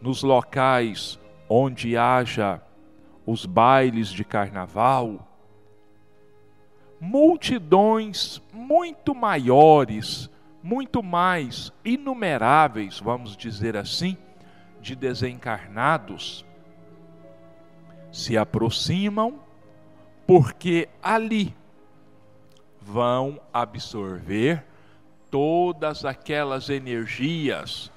nos 0.00 0.22
locais 0.22 1.18
onde 1.48 1.96
haja 1.96 2.62
os 3.26 3.46
bailes 3.46 4.08
de 4.08 4.24
carnaval, 4.24 5.28
multidões 7.00 8.40
muito 8.52 9.14
maiores, 9.14 10.30
muito 10.62 11.02
mais 11.02 11.72
inumeráveis, 11.84 12.98
vamos 12.98 13.36
dizer 13.36 13.76
assim, 13.76 14.16
de 14.80 14.96
desencarnados 14.96 16.44
se 18.12 18.36
aproximam 18.36 19.40
porque 20.32 20.88
ali 21.02 21.54
vão 22.80 23.38
absorver 23.52 24.64
todas 25.30 26.06
aquelas 26.06 26.70
energias 26.70 27.92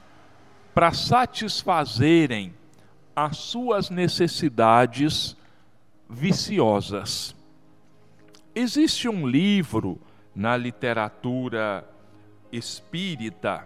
para 0.73 0.91
satisfazerem 0.91 2.53
as 3.15 3.37
suas 3.37 3.89
necessidades 3.89 5.37
viciosas. 6.09 7.33
Existe 8.53 9.07
um 9.07 9.25
livro 9.25 9.97
na 10.35 10.57
literatura 10.57 11.89
espírita 12.51 13.65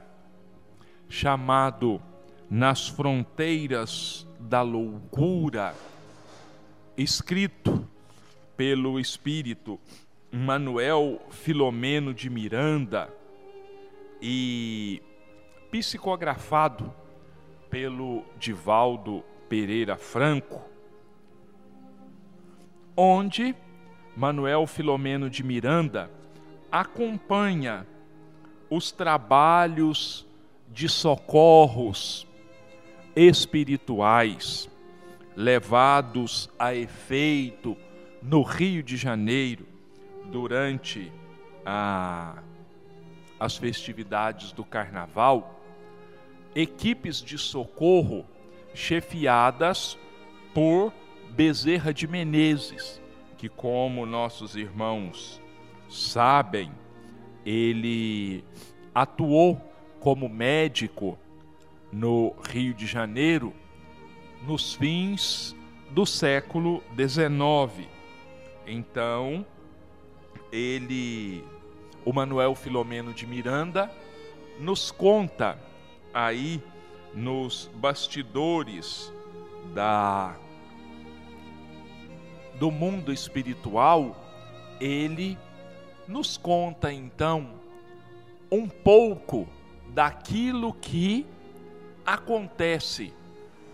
chamado 1.09 1.99
Nas 2.47 2.87
Fronteiras 2.87 4.27
da 4.39 4.61
Loucura, 4.61 5.73
escrito 6.95 7.89
pelo 8.59 8.99
espírito 8.99 9.79
Manuel 10.29 11.21
Filomeno 11.29 12.13
de 12.13 12.29
Miranda 12.29 13.09
e 14.21 15.01
psicografado 15.71 16.93
pelo 17.69 18.25
Divaldo 18.37 19.23
Pereira 19.47 19.95
Franco, 19.95 20.61
onde 22.97 23.55
Manuel 24.13 24.67
Filomeno 24.67 25.29
de 25.29 25.41
Miranda 25.41 26.11
acompanha 26.69 27.87
os 28.69 28.91
trabalhos 28.91 30.27
de 30.67 30.89
socorros 30.89 32.27
espirituais 33.15 34.69
levados 35.33 36.49
a 36.59 36.75
efeito 36.75 37.77
no 38.21 38.41
Rio 38.41 38.83
de 38.83 38.97
Janeiro 38.97 39.65
durante 40.31 41.11
a, 41.65 42.41
as 43.39 43.57
festividades 43.57 44.51
do 44.51 44.63
carnaval, 44.63 45.61
equipes 46.55 47.21
de 47.21 47.37
socorro 47.37 48.25
chefiadas 48.73 49.97
por 50.53 50.93
Bezerra 51.31 51.93
de 51.93 52.07
Menezes, 52.07 53.01
que, 53.37 53.47
como 53.47 54.05
nossos 54.05 54.55
irmãos 54.55 55.41
sabem, 55.89 56.71
ele 57.45 58.43
atuou 58.93 59.61
como 59.99 60.27
médico 60.27 61.17
no 61.91 62.35
Rio 62.49 62.73
de 62.73 62.85
Janeiro 62.85 63.53
nos 64.45 64.73
fins 64.73 65.55
do 65.91 66.05
século 66.05 66.83
XIX. 66.95 67.87
Então, 68.71 69.43
ele, 70.51 71.43
o 72.05 72.13
Manuel 72.13 72.53
Filomeno 72.53 73.11
de 73.13 73.25
Miranda, 73.25 73.91
nos 74.59 74.91
conta 74.91 75.57
aí 76.13 76.61
nos 77.13 77.69
bastidores 77.75 79.11
da 79.73 80.35
do 82.59 82.69
mundo 82.69 83.11
espiritual, 83.11 84.15
ele 84.81 85.37
nos 86.07 86.37
conta 86.37 86.91
então 86.91 87.51
um 88.51 88.67
pouco 88.67 89.47
daquilo 89.87 90.73
que 90.73 91.25
acontece 92.05 93.13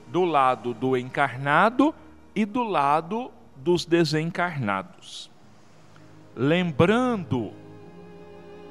do 0.08 0.24
lado 0.24 0.74
do 0.74 0.96
encarnado 0.96 1.96
e 2.36 2.46
do 2.46 2.64
lado 2.64 3.32
dos 3.56 3.86
desencarnados. 3.86 5.32
Lembrando 6.36 7.52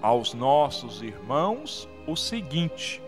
aos 0.03 0.35
nossos 0.35 1.03
irmãos 1.03 1.89
o 2.07 2.15
seguinte: 2.15 3.03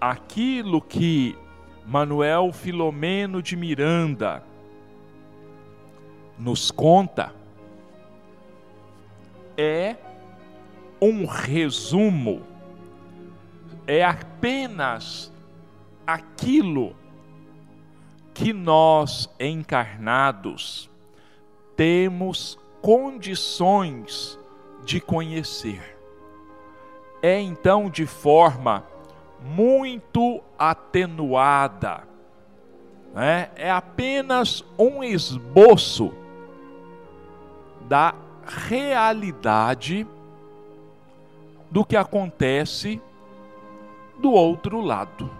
aquilo 0.00 0.80
que 0.80 1.36
Manuel 1.84 2.52
Filomeno 2.52 3.42
de 3.42 3.56
Miranda 3.56 4.42
nos 6.38 6.70
conta 6.70 7.32
é 9.56 9.96
um 11.00 11.24
resumo, 11.24 12.42
é 13.86 14.04
apenas 14.04 15.32
aquilo 16.06 16.94
que 18.36 18.52
nós 18.52 19.30
encarnados 19.40 20.90
temos 21.74 22.58
condições 22.82 24.38
de 24.84 25.00
conhecer. 25.00 25.98
É 27.22 27.40
então 27.40 27.88
de 27.88 28.04
forma 28.04 28.84
muito 29.40 30.42
atenuada, 30.58 32.06
né? 33.14 33.50
é 33.56 33.70
apenas 33.70 34.62
um 34.78 35.02
esboço 35.02 36.12
da 37.88 38.14
realidade 38.68 40.06
do 41.70 41.86
que 41.86 41.96
acontece 41.96 43.00
do 44.18 44.30
outro 44.30 44.82
lado. 44.82 45.30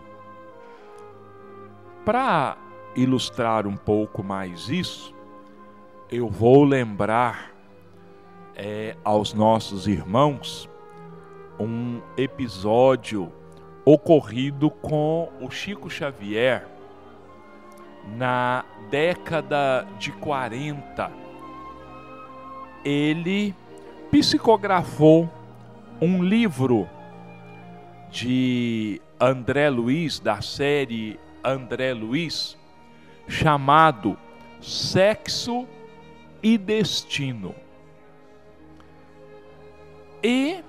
Para 2.02 2.56
ilustrar 2.96 3.66
um 3.66 3.76
pouco 3.76 4.22
mais 4.22 4.68
isso, 4.68 5.14
eu 6.11 6.28
vou 6.28 6.64
lembrar 6.64 7.52
é, 8.54 8.96
aos 9.04 9.35
nossos 9.35 9.87
irmãos 9.87 10.68
um 11.59 12.00
episódio 12.16 13.30
ocorrido 13.85 14.70
com 14.70 15.30
o 15.40 15.50
Chico 15.50 15.90
Xavier 15.90 16.66
na 18.16 18.64
década 18.90 19.87
de 19.98 20.12
40. 20.12 21.11
Ele 22.85 23.54
psicografou 24.11 25.28
um 26.00 26.22
livro 26.22 26.88
de 28.11 29.00
André 29.20 29.68
Luiz, 29.68 30.20
da 30.20 30.40
série 30.40 31.18
André 31.42 31.92
Luiz, 31.92 32.55
chamado 33.28 34.16
Sexo 34.60 35.66
e 36.42 36.56
Destino. 36.56 37.54
E 40.22 40.62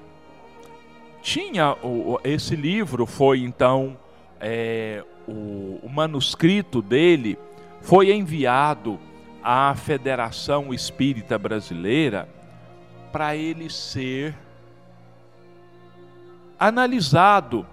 tinha 1.22 1.76
esse 2.24 2.56
livro 2.56 3.06
foi 3.06 3.42
então 3.42 3.98
é, 4.40 5.04
o, 5.28 5.80
o 5.84 5.90
manuscrito 5.90 6.82
dele 6.82 7.38
foi 7.82 8.14
enviado 8.14 9.00
à 9.44 9.74
Federação 9.76 10.74
Espírita 10.74 11.38
Brasileira 11.38 12.30
para 13.12 13.36
ele 13.36 13.70
ser 13.70 14.36
analisado 16.60 17.66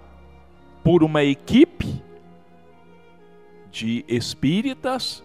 por 0.83 1.03
uma 1.03 1.23
equipe 1.23 2.03
de 3.75 4.05
espíritas 4.07 5.21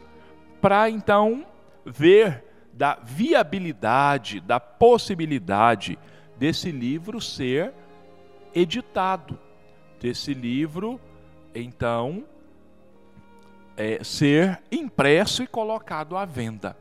para 0.60 0.90
então 0.90 1.46
ver 1.86 2.44
da 2.72 2.98
viabilidade, 3.00 4.40
da 4.40 4.58
possibilidade 4.58 5.96
desse 6.36 6.72
livro 6.72 7.20
ser 7.20 7.72
editado, 8.52 9.38
desse 10.00 10.34
livro 10.34 11.00
então 11.54 12.24
é, 13.76 14.02
ser 14.02 14.60
impresso 14.72 15.44
e 15.44 15.46
colocado 15.46 16.16
à 16.16 16.24
venda. 16.24 16.76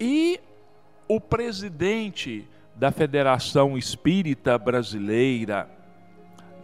E 0.00 0.40
o 1.06 1.20
presidente 1.20 2.44
da 2.74 2.90
Federação 2.90 3.78
Espírita 3.78 4.58
Brasileira, 4.58 5.70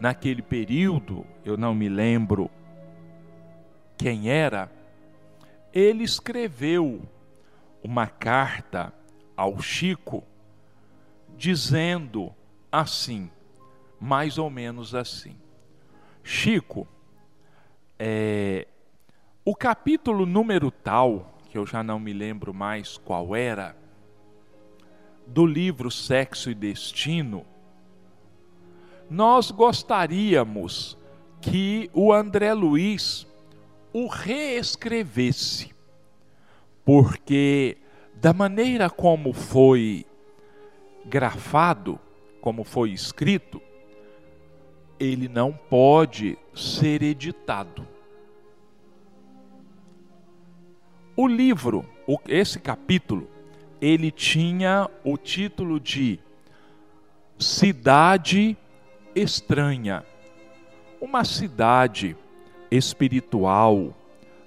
naquele 0.01 0.41
período, 0.41 1.25
eu 1.45 1.55
não 1.55 1.73
me 1.73 1.87
lembro 1.87 2.51
quem 3.97 4.29
era, 4.29 4.71
ele 5.73 6.03
escreveu 6.03 7.01
uma 7.83 8.07
carta 8.07 8.93
ao 9.35 9.61
Chico 9.61 10.23
dizendo 11.37 12.33
assim, 12.71 13.29
mais 13.99 14.37
ou 14.37 14.49
menos 14.49 14.95
assim: 14.95 15.35
Chico, 16.23 16.87
é, 17.99 18.67
o 19.43 19.55
capítulo 19.55 20.25
número 20.25 20.71
tal, 20.71 21.37
que 21.49 21.57
eu 21.57 21.65
já 21.65 21.83
não 21.83 21.99
me 21.99 22.13
lembro 22.13 22.53
mais 22.53 22.97
qual 22.97 23.35
era, 23.35 23.75
do 25.27 25.45
livro 25.45 25.89
Sexo 25.89 26.49
e 26.49 26.55
Destino, 26.55 27.45
nós 29.09 29.51
gostaríamos 29.51 30.97
que 31.41 31.89
o 31.93 32.11
André 32.11 32.53
Luiz 32.53 33.27
o 33.97 34.07
reescrevesse, 34.07 35.73
porque 36.83 37.77
da 38.13 38.33
maneira 38.33 38.89
como 38.89 39.31
foi 39.31 40.05
grafado, 41.05 41.97
como 42.41 42.65
foi 42.65 42.91
escrito, 42.91 43.61
ele 44.99 45.29
não 45.29 45.53
pode 45.53 46.37
ser 46.53 47.03
editado. 47.03 47.87
O 51.15 51.25
livro, 51.25 51.85
esse 52.27 52.59
capítulo, 52.59 53.29
ele 53.79 54.11
tinha 54.11 54.89
o 55.05 55.15
título 55.15 55.79
de 55.79 56.19
Cidade 57.39 58.57
Estranha. 59.15 60.03
Uma 60.99 61.23
cidade 61.23 62.17
espiritual 62.75 63.93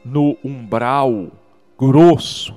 no 0.04 0.36
umbral 0.44 1.30
grosso, 1.78 2.54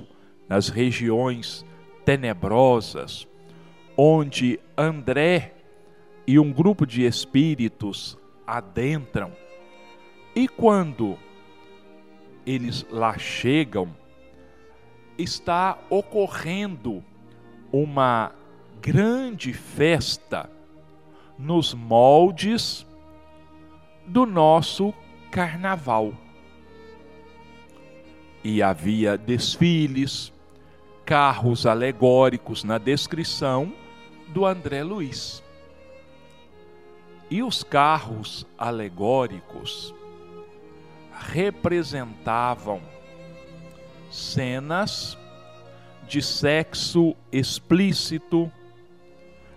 nas 0.48 0.68
regiões 0.68 1.64
tenebrosas, 2.04 3.26
onde 3.96 4.58
André 4.76 5.54
e 6.26 6.38
um 6.38 6.52
grupo 6.52 6.86
de 6.86 7.04
espíritos 7.04 8.18
adentram. 8.46 9.32
E 10.34 10.48
quando 10.48 11.18
eles 12.44 12.86
lá 12.90 13.16
chegam, 13.18 13.94
está 15.16 15.78
ocorrendo 15.88 17.04
uma 17.72 18.32
grande 18.80 19.52
festa 19.52 20.50
nos 21.38 21.74
moldes 21.74 22.86
do 24.06 24.26
nosso 24.26 24.92
carnaval. 25.32 26.12
E 28.44 28.62
havia 28.62 29.16
desfiles, 29.16 30.30
carros 31.06 31.64
alegóricos 31.64 32.62
na 32.62 32.76
descrição 32.76 33.72
do 34.28 34.44
André 34.44 34.84
Luiz. 34.84 35.42
E 37.30 37.42
os 37.42 37.64
carros 37.64 38.46
alegóricos 38.58 39.94
representavam 41.12 42.82
cenas 44.10 45.16
de 46.06 46.20
sexo 46.20 47.16
explícito, 47.30 48.52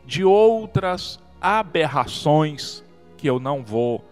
de 0.06 0.24
outras 0.24 1.20
aberrações 1.42 2.82
que 3.18 3.28
eu 3.28 3.40
não 3.40 3.62
vou 3.62 4.06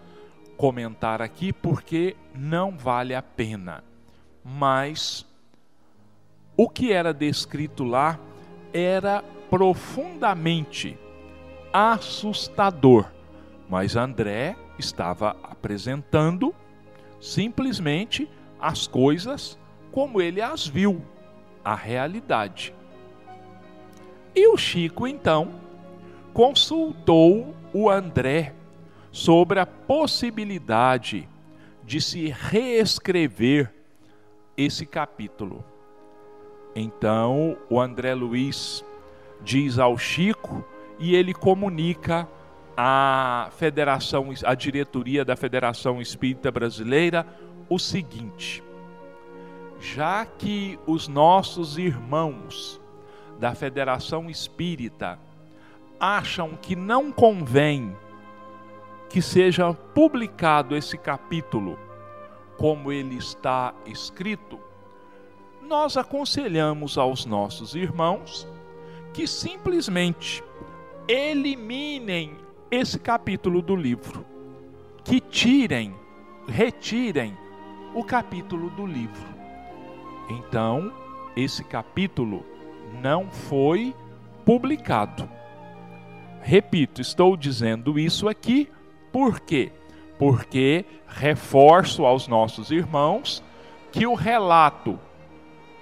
comentar 0.58 1.22
aqui 1.22 1.52
porque 1.52 2.16
não 2.34 2.78
vale 2.78 3.14
a 3.16 3.22
pena. 3.22 3.84
Mas 4.44 5.26
o 6.56 6.70
que 6.70 6.92
era 6.92 7.14
descrito 7.14 7.84
lá 7.84 8.20
era 8.74 9.24
profundamente 9.50 10.98
assustador. 11.72 13.06
Mas 13.70 13.96
André 13.96 14.56
estava 14.78 15.36
apresentando 15.44 16.54
simplesmente 17.20 18.30
as 18.60 18.86
coisas 18.86 19.58
como 19.92 20.22
ele 20.22 20.42
as 20.42 20.68
viu, 20.68 21.02
a 21.64 21.76
realidade. 21.76 22.74
E 24.36 24.48
o 24.48 24.58
Chico, 24.58 25.08
então, 25.08 25.52
consultou 26.34 27.56
o 27.72 27.90
André 27.90 28.54
sobre 29.14 29.60
a 29.60 29.66
possibilidade 29.66 31.30
de 31.86 32.02
se 32.02 32.34
reescrever 32.36 33.72
esse 34.58 34.88
capítulo. 34.88 35.64
Então, 36.76 37.56
o 37.70 37.80
André 37.80 38.16
Luiz 38.16 38.84
diz 39.44 39.78
ao 39.78 40.00
Chico 40.00 40.66
e 40.98 41.16
ele 41.16 41.32
comunica 41.32 42.28
à 42.76 43.50
Federação, 43.56 44.34
à 44.44 44.56
diretoria 44.56 45.24
da 45.24 45.36
Federação 45.36 46.02
Espírita 46.02 46.52
Brasileira 46.52 47.28
o 47.70 47.78
seguinte: 47.78 48.64
já 49.80 50.26
que 50.26 50.80
os 50.88 51.08
nossos 51.08 51.78
irmãos 51.78 52.82
da 53.40 53.54
Federação 53.54 54.28
Espírita 54.28 55.20
acham 56.00 56.58
que 56.60 56.76
não 56.76 57.12
convém 57.12 57.96
que 59.14 59.22
seja 59.22 59.72
publicado 59.72 60.76
esse 60.76 60.98
capítulo 60.98 61.78
como 62.58 62.92
ele 62.92 63.16
está 63.16 63.72
escrito, 63.86 64.60
nós 65.62 65.98
aconselhamos 65.98 66.98
aos 66.98 67.24
nossos 67.24 67.76
irmãos 67.76 68.48
que 69.14 69.28
simplesmente 69.28 70.44
eliminem 71.08 72.36
esse 72.72 72.98
capítulo 72.98 73.62
do 73.62 73.76
livro, 73.76 74.26
que 75.04 75.20
tirem, 75.20 75.94
retirem 76.48 77.38
o 77.94 78.04
capítulo 78.04 78.72
do 78.72 78.84
livro. 78.84 79.28
Então, 80.28 80.92
esse 81.36 81.64
capítulo 81.64 82.44
não 83.00 83.30
foi 83.30 83.96
publicado. 84.44 85.30
Repito, 86.42 87.00
estou 87.00 87.38
dizendo 87.38 88.00
isso 88.00 88.28
aqui 88.28 88.72
por 89.14 89.40
quê? 89.40 89.72
Porque 90.18 90.84
reforço 91.08 92.04
aos 92.04 92.28
nossos 92.28 92.72
irmãos 92.72 93.44
que 93.92 94.08
o 94.08 94.16
relato 94.16 95.00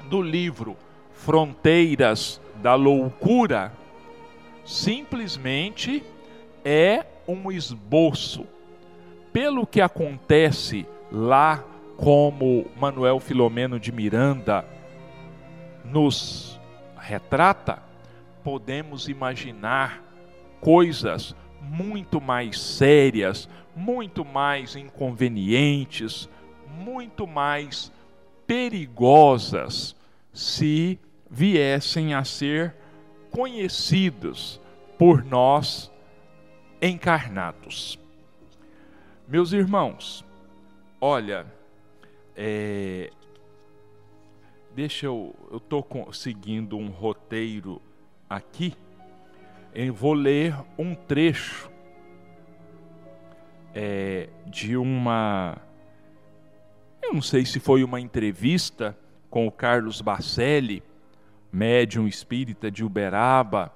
do 0.10 0.22
livro 0.22 0.76
Fronteiras 1.14 2.42
da 2.58 2.76
Loucura 2.76 3.72
simplesmente 4.66 6.04
é 6.66 7.06
um 7.26 7.50
esboço. 7.50 8.46
Pelo 9.32 9.66
que 9.66 9.80
acontece 9.80 10.86
lá 11.10 11.64
como 11.96 12.66
Manuel 12.76 13.20
Filomeno 13.22 13.80
de 13.80 13.94
Miranda 13.94 14.66
nos 15.86 16.60
retrata, 16.98 17.82
podemos 18.44 19.08
imaginar 19.08 20.04
coisas 20.60 21.34
muito 21.62 22.20
mais 22.20 22.60
sérias, 22.60 23.48
muito 23.76 24.26
mais 24.26 24.76
inconvenientes, 24.76 26.28
muito 26.68 27.28
mais 27.28 27.92
perigosas 28.48 29.96
se 30.34 31.00
viessem 31.30 32.14
a 32.14 32.24
ser 32.24 32.76
conhecidos 33.30 34.60
por 34.98 35.24
nós 35.24 35.92
encarnados. 36.82 37.98
Meus 39.28 39.54
irmãos, 39.54 40.26
olha, 41.00 41.46
é, 42.36 43.12
deixa 44.76 45.06
eu, 45.06 45.34
eu 45.50 45.58
estou 45.58 45.86
seguindo 46.12 46.78
um 46.78 46.90
roteiro 46.90 47.82
aqui, 48.30 48.74
eu 49.74 49.94
vou 49.94 50.14
ler 50.14 50.56
um 50.78 50.94
trecho 50.94 51.72
é, 53.74 54.30
de 54.46 54.76
uma, 54.76 55.58
eu 57.02 57.14
não 57.14 57.22
sei 57.22 57.46
se 57.46 57.60
foi 57.60 57.84
uma 57.84 58.00
entrevista 58.00 58.98
com 59.30 59.48
o 59.48 59.52
Carlos 59.52 60.02
Bacelli, 60.02 60.84
médium 61.52 62.08
espírita 62.08 62.70
de 62.70 62.84
Uberaba, 62.84 63.74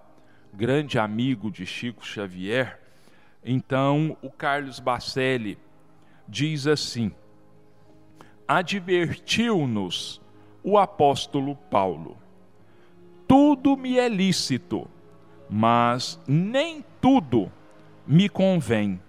grande 0.53 0.99
amigo 0.99 1.49
de 1.49 1.65
Chico 1.65 2.05
Xavier. 2.05 2.79
Então, 3.43 4.17
o 4.21 4.29
Carlos 4.29 4.79
Bacelli 4.79 5.57
diz 6.27 6.67
assim: 6.67 7.11
Advertiu-nos 8.45 10.21
o 10.61 10.77
apóstolo 10.77 11.55
Paulo: 11.55 12.17
Tudo 13.27 13.77
me 13.77 13.97
é 13.97 14.09
lícito, 14.09 14.89
mas 15.49 16.19
nem 16.27 16.83
tudo 17.01 17.51
me 18.05 18.29
convém. 18.29 19.01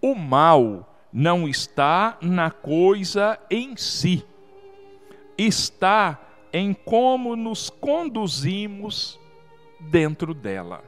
O 0.00 0.14
mal 0.14 0.92
não 1.12 1.48
está 1.48 2.18
na 2.20 2.50
coisa 2.50 3.38
em 3.50 3.76
si, 3.76 4.24
está 5.36 6.20
em 6.52 6.72
como 6.72 7.34
nos 7.34 7.70
conduzimos 7.70 9.18
dentro 9.80 10.34
dela. 10.34 10.82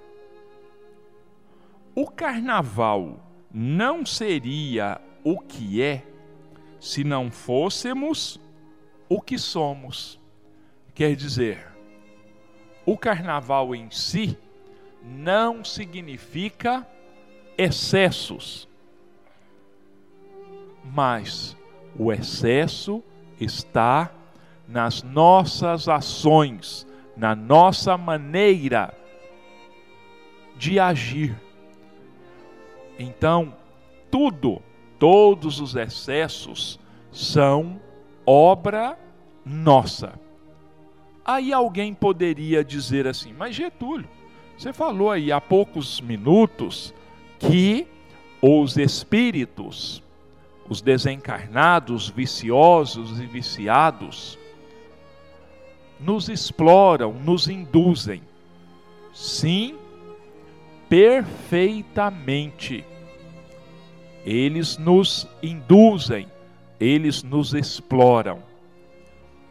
O 1.95 2.07
carnaval 2.07 3.19
não 3.53 4.07
seria 4.07 5.01
o 5.25 5.41
que 5.41 5.83
é 5.83 6.05
se 6.79 7.03
não 7.03 7.31
fôssemos 7.31 8.41
o 9.09 9.21
que 9.21 9.39
somos. 9.39 10.21
Quer 10.95 11.17
dizer, 11.17 11.67
o 12.91 12.97
carnaval 12.97 13.75
em 13.75 13.91
si 13.91 14.35
não 15.05 15.63
significa 15.63 16.87
excessos, 17.59 18.67
mas 20.83 21.55
o 21.99 22.11
excesso 22.11 23.05
está 23.39 24.11
nas 24.67 25.03
nossas 25.03 25.87
ações, 25.87 26.87
na 27.15 27.37
nossa 27.37 27.99
maneira 27.99 28.95
de 30.57 30.81
agir. 30.81 31.39
Então, 32.99 33.55
tudo, 34.11 34.63
todos 34.99 35.61
os 35.61 35.77
excessos 35.77 36.81
são 37.13 37.79
obra 38.25 38.99
nossa. 39.45 40.19
Aí 41.29 41.53
alguém 41.53 41.93
poderia 41.93 42.65
dizer 42.65 43.07
assim: 43.07 43.35
Mas 43.35 43.55
Getúlio, 43.55 44.09
você 44.57 44.73
falou 44.73 45.11
aí 45.11 45.31
há 45.31 45.39
poucos 45.39 46.01
minutos 46.01 46.95
que 47.39 47.87
os 48.41 48.79
espíritos, 48.79 50.03
os 50.67 50.81
desencarnados, 50.81 52.09
viciosos 52.09 53.21
e 53.21 53.27
viciados, 53.27 54.39
nos 56.01 56.31
exploram, 56.31 57.13
nos 57.13 57.47
induzem. 57.47 58.23
Sim, 59.13 59.77
perfeitamente. 60.89 62.87
Eles 64.25 64.79
nos 64.79 65.29
induzem, 65.43 66.27
eles 66.81 67.23
nos 67.23 67.53
exploram. 67.53 68.48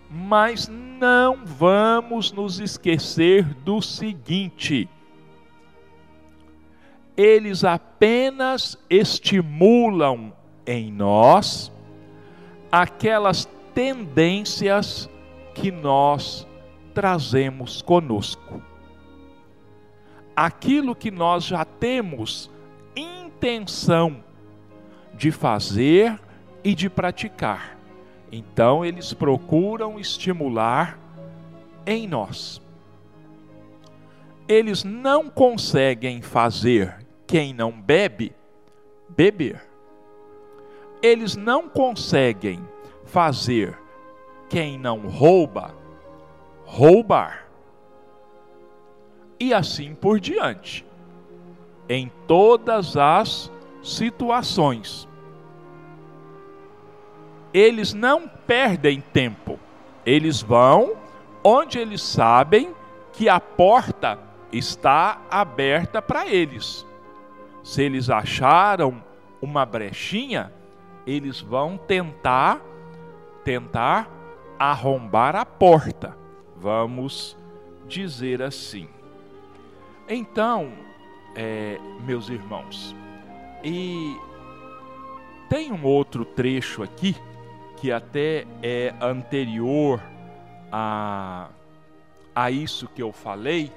Mas 0.09 0.67
não 0.67 1.45
vamos 1.45 2.31
nos 2.31 2.59
esquecer 2.59 3.43
do 3.55 3.81
seguinte: 3.81 4.89
eles 7.15 7.63
apenas 7.63 8.77
estimulam 8.89 10.33
em 10.65 10.91
nós 10.91 11.71
aquelas 12.71 13.45
tendências 13.73 15.09
que 15.53 15.71
nós 15.71 16.47
trazemos 16.93 17.81
conosco. 17.81 18.61
Aquilo 20.35 20.95
que 20.95 21.09
nós 21.09 21.43
já 21.43 21.65
temos 21.65 22.51
intenção 22.95 24.23
de 25.15 25.31
fazer 25.31 26.19
e 26.63 26.75
de 26.75 26.89
praticar. 26.89 27.76
Então 28.31 28.83
eles 28.83 29.13
procuram 29.13 29.99
estimular 29.99 30.99
em 31.85 32.07
nós. 32.07 32.61
Eles 34.47 34.83
não 34.83 35.29
conseguem 35.29 36.21
fazer 36.21 37.05
quem 37.25 37.53
não 37.53 37.71
bebe 37.71 38.33
beber. 39.09 39.61
Eles 41.01 41.35
não 41.35 41.69
conseguem 41.69 42.59
fazer 43.05 43.77
quem 44.49 44.77
não 44.77 45.07
rouba, 45.07 45.73
roubar. 46.65 47.47
E 49.39 49.53
assim 49.53 49.93
por 49.93 50.19
diante, 50.19 50.85
em 51.87 52.11
todas 52.27 52.97
as 52.97 53.51
situações. 53.83 55.06
Eles 57.53 57.93
não 57.93 58.27
perdem 58.27 59.01
tempo, 59.01 59.59
eles 60.05 60.41
vão 60.41 60.95
onde 61.43 61.79
eles 61.79 62.01
sabem 62.01 62.75
que 63.13 63.29
a 63.29 63.39
porta 63.39 64.19
está 64.51 65.21
aberta 65.29 66.01
para 66.01 66.27
eles. 66.27 66.85
Se 67.63 67.81
eles 67.83 68.09
acharam 68.09 69.03
uma 69.41 69.65
brechinha, 69.65 70.51
eles 71.05 71.39
vão 71.39 71.77
tentar 71.77 72.61
tentar 73.43 74.11
arrombar 74.59 75.33
a 75.33 75.45
porta, 75.45 76.17
vamos 76.57 77.37
dizer 77.87 78.41
assim. 78.41 78.89
Então, 80.09 80.73
é, 81.33 81.79
meus 82.01 82.27
irmãos, 82.27 82.93
e 83.63 84.17
tem 85.49 85.71
um 85.71 85.85
outro 85.85 86.25
trecho 86.25 86.83
aqui 86.83 87.15
que 87.77 87.91
até 87.91 88.45
é 88.61 88.93
anterior 88.99 90.01
a, 90.71 91.49
a 92.35 92.51
isso 92.51 92.87
que 92.87 93.01
eu 93.01 93.11
falei, 93.11 93.71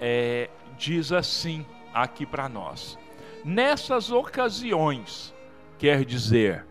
é, 0.00 0.48
diz 0.78 1.12
assim 1.12 1.66
aqui 1.92 2.24
para 2.24 2.48
nós: 2.48 2.98
nessas 3.44 4.10
ocasiões, 4.10 5.34
quer 5.78 6.04
dizer, 6.04 6.64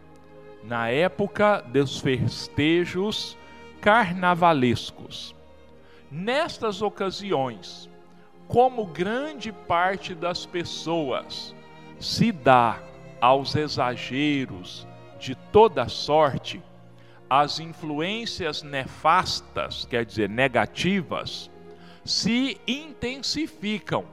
na 0.64 0.90
época 0.90 1.62
dos 1.62 2.00
festejos 2.00 3.38
carnavalescos. 3.82 5.36
Nestas 6.12 6.82
ocasiões, 6.82 7.88
como 8.48 8.84
grande 8.86 9.52
parte 9.52 10.16
das 10.16 10.44
pessoas 10.44 11.56
se 12.00 12.32
dá 12.32 12.82
aos 13.22 13.56
exageros 13.56 14.88
de 15.20 15.36
toda 15.36 15.88
sorte, 15.88 16.62
as 17.30 17.60
influências 17.60 18.64
nefastas, 18.64 19.86
quer 19.86 20.06
dizer, 20.06 20.30
negativas, 20.30 21.52
se 22.04 22.60
intensificam 22.68 24.06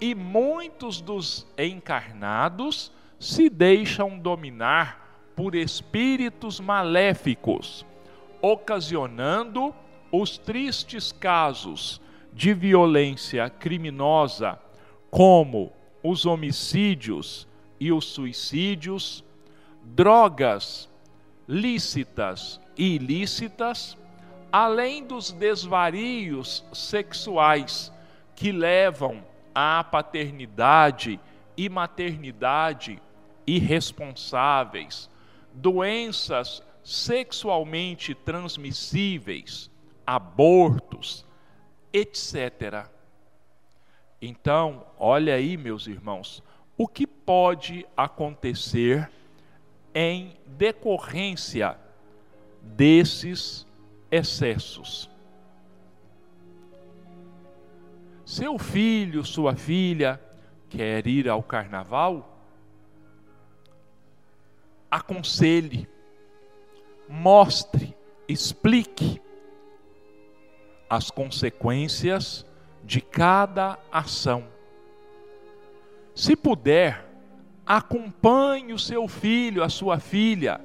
e 0.00 0.14
muitos 0.14 1.00
dos 1.00 1.46
encarnados 1.56 2.92
se 3.18 3.48
deixam 3.48 4.18
dominar 4.18 5.30
por 5.34 5.54
espíritos 5.54 6.60
maléficos, 6.60 7.86
ocasionando 8.42 9.74
os 10.12 10.36
tristes 10.36 11.12
casos 11.12 12.00
de 12.32 12.52
violência 12.52 13.48
criminosa, 13.48 14.58
como 15.10 15.72
os 16.02 16.26
homicídios 16.26 17.48
e 17.80 17.90
os 17.90 18.04
suicídios, 18.04 19.24
drogas 19.94 20.88
lícitas 21.48 22.60
e 22.76 22.96
ilícitas, 22.96 23.96
além 24.50 25.04
dos 25.04 25.32
desvarios 25.32 26.64
sexuais 26.72 27.92
que 28.34 28.50
levam 28.52 29.24
à 29.54 29.82
paternidade 29.84 31.20
e 31.56 31.68
maternidade 31.68 33.00
irresponsáveis, 33.46 35.08
doenças 35.52 36.62
sexualmente 36.82 38.14
transmissíveis, 38.14 39.70
abortos, 40.06 41.24
etc. 41.92 42.86
Então, 44.20 44.86
olha 44.98 45.34
aí, 45.34 45.56
meus 45.56 45.86
irmãos, 45.86 46.42
o 46.76 46.86
que 46.86 47.06
pode 47.06 47.86
acontecer 47.96 49.10
em 49.98 50.36
decorrência 50.46 51.78
desses 52.60 53.66
excessos. 54.10 55.08
Seu 58.22 58.58
filho, 58.58 59.24
sua 59.24 59.56
filha 59.56 60.20
quer 60.68 61.06
ir 61.06 61.30
ao 61.30 61.42
carnaval? 61.42 62.38
Aconselhe, 64.90 65.88
mostre, 67.08 67.96
explique 68.28 69.22
as 70.90 71.10
consequências 71.10 72.44
de 72.84 73.00
cada 73.00 73.78
ação. 73.90 74.46
Se 76.14 76.36
puder, 76.36 77.02
acompanhe 77.66 78.72
o 78.72 78.78
seu 78.78 79.08
filho, 79.08 79.62
a 79.62 79.68
sua 79.68 79.98
filha. 79.98 80.60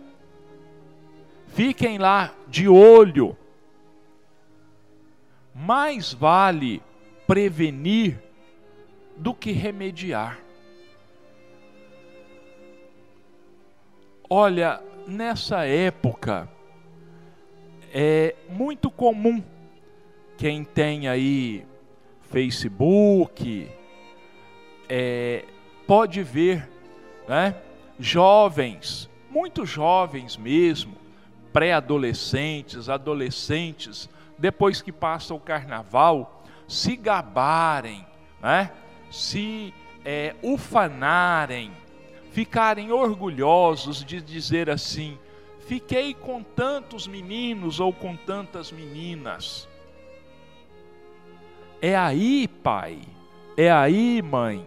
Fiquem 1.47 1.97
lá 1.97 2.33
de 2.47 2.67
olho. 2.67 3.35
Mais 5.53 6.13
vale 6.13 6.81
prevenir 7.25 8.21
do 9.17 9.33
que 9.33 9.51
remediar. 9.51 10.39
Olha, 14.29 14.81
nessa 15.07 15.65
época 15.65 16.47
é 17.93 18.35
muito 18.47 18.89
comum 18.89 19.43
quem 20.37 20.63
tem 20.63 21.09
aí 21.09 21.65
Facebook 22.21 23.69
é, 24.87 25.43
pode 25.85 26.23
ver, 26.23 26.67
né? 27.27 27.55
Jovens, 27.99 29.09
muito 29.29 29.65
jovens 29.65 30.37
mesmo, 30.37 30.95
pré-adolescentes, 31.53 32.89
adolescentes, 32.89 34.09
depois 34.37 34.81
que 34.81 34.91
passa 34.91 35.33
o 35.33 35.39
carnaval, 35.39 36.43
se 36.67 36.95
gabarem, 36.95 38.05
né? 38.41 38.71
se 39.11 39.73
é, 40.03 40.35
ufanarem, 40.41 41.71
ficarem 42.31 42.91
orgulhosos 42.91 44.03
de 44.03 44.21
dizer 44.21 44.69
assim: 44.69 45.17
fiquei 45.67 46.13
com 46.13 46.41
tantos 46.41 47.07
meninos 47.07 47.79
ou 47.79 47.93
com 47.93 48.15
tantas 48.15 48.71
meninas. 48.71 49.67
É 51.81 51.95
aí, 51.95 52.47
pai, 52.47 52.99
é 53.57 53.71
aí, 53.71 54.21
mãe, 54.21 54.65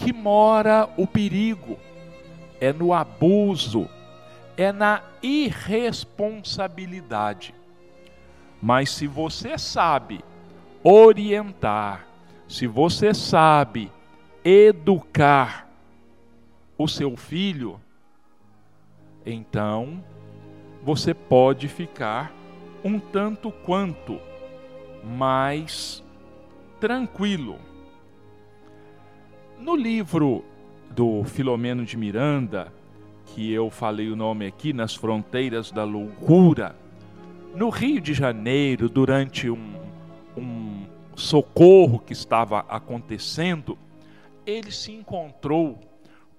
que 0.00 0.12
mora 0.12 0.88
o 0.96 1.06
perigo, 1.06 1.78
é 2.58 2.72
no 2.72 2.92
abuso, 2.94 3.86
é 4.56 4.72
na 4.72 5.02
irresponsabilidade. 5.22 7.54
Mas 8.62 8.90
se 8.90 9.06
você 9.06 9.58
sabe 9.58 10.24
orientar, 10.82 12.06
se 12.48 12.66
você 12.66 13.12
sabe 13.12 13.92
educar 14.42 15.68
o 16.78 16.88
seu 16.88 17.14
filho, 17.16 17.78
então 19.24 20.02
você 20.82 21.12
pode 21.12 21.68
ficar 21.68 22.32
um 22.82 22.98
tanto 22.98 23.52
quanto 23.52 24.18
mais 25.04 26.02
tranquilo. 26.80 27.69
No 29.60 29.76
livro 29.76 30.44
do 30.90 31.22
Filomeno 31.24 31.84
de 31.84 31.96
Miranda, 31.96 32.72
que 33.26 33.52
eu 33.52 33.70
falei 33.70 34.10
o 34.10 34.16
nome 34.16 34.46
aqui, 34.46 34.72
Nas 34.72 34.94
Fronteiras 34.94 35.70
da 35.70 35.84
Loucura, 35.84 36.74
no 37.54 37.68
Rio 37.68 38.00
de 38.00 38.14
Janeiro, 38.14 38.88
durante 38.88 39.48
um 39.48 39.80
um 40.36 40.86
socorro 41.14 41.98
que 41.98 42.12
estava 42.12 42.60
acontecendo, 42.60 43.76
ele 44.46 44.70
se 44.70 44.92
encontrou 44.92 45.78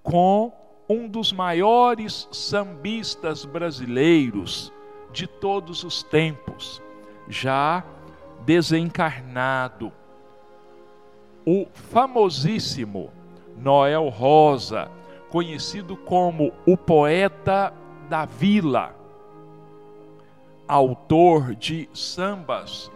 com 0.01 0.51
um 0.89 1.07
dos 1.07 1.32
maiores 1.32 2.28
sambistas 2.32 3.45
brasileiros 3.45 4.74
de 5.13 5.28
todos 5.28 5.84
os 5.84 6.03
tempos, 6.03 6.82
já 7.28 7.84
desencarnado, 8.45 9.91
o 11.46 11.68
famosíssimo 11.74 13.12
Noel 13.58 14.10
Rosa, 14.10 14.89
conhecido 15.30 15.96
como 15.96 16.52
o 16.66 16.76
poeta 16.76 17.74
da 18.10 18.26
vila, 18.26 18.96
autor 20.68 21.56
de 21.56 21.89
sambas 21.94 22.92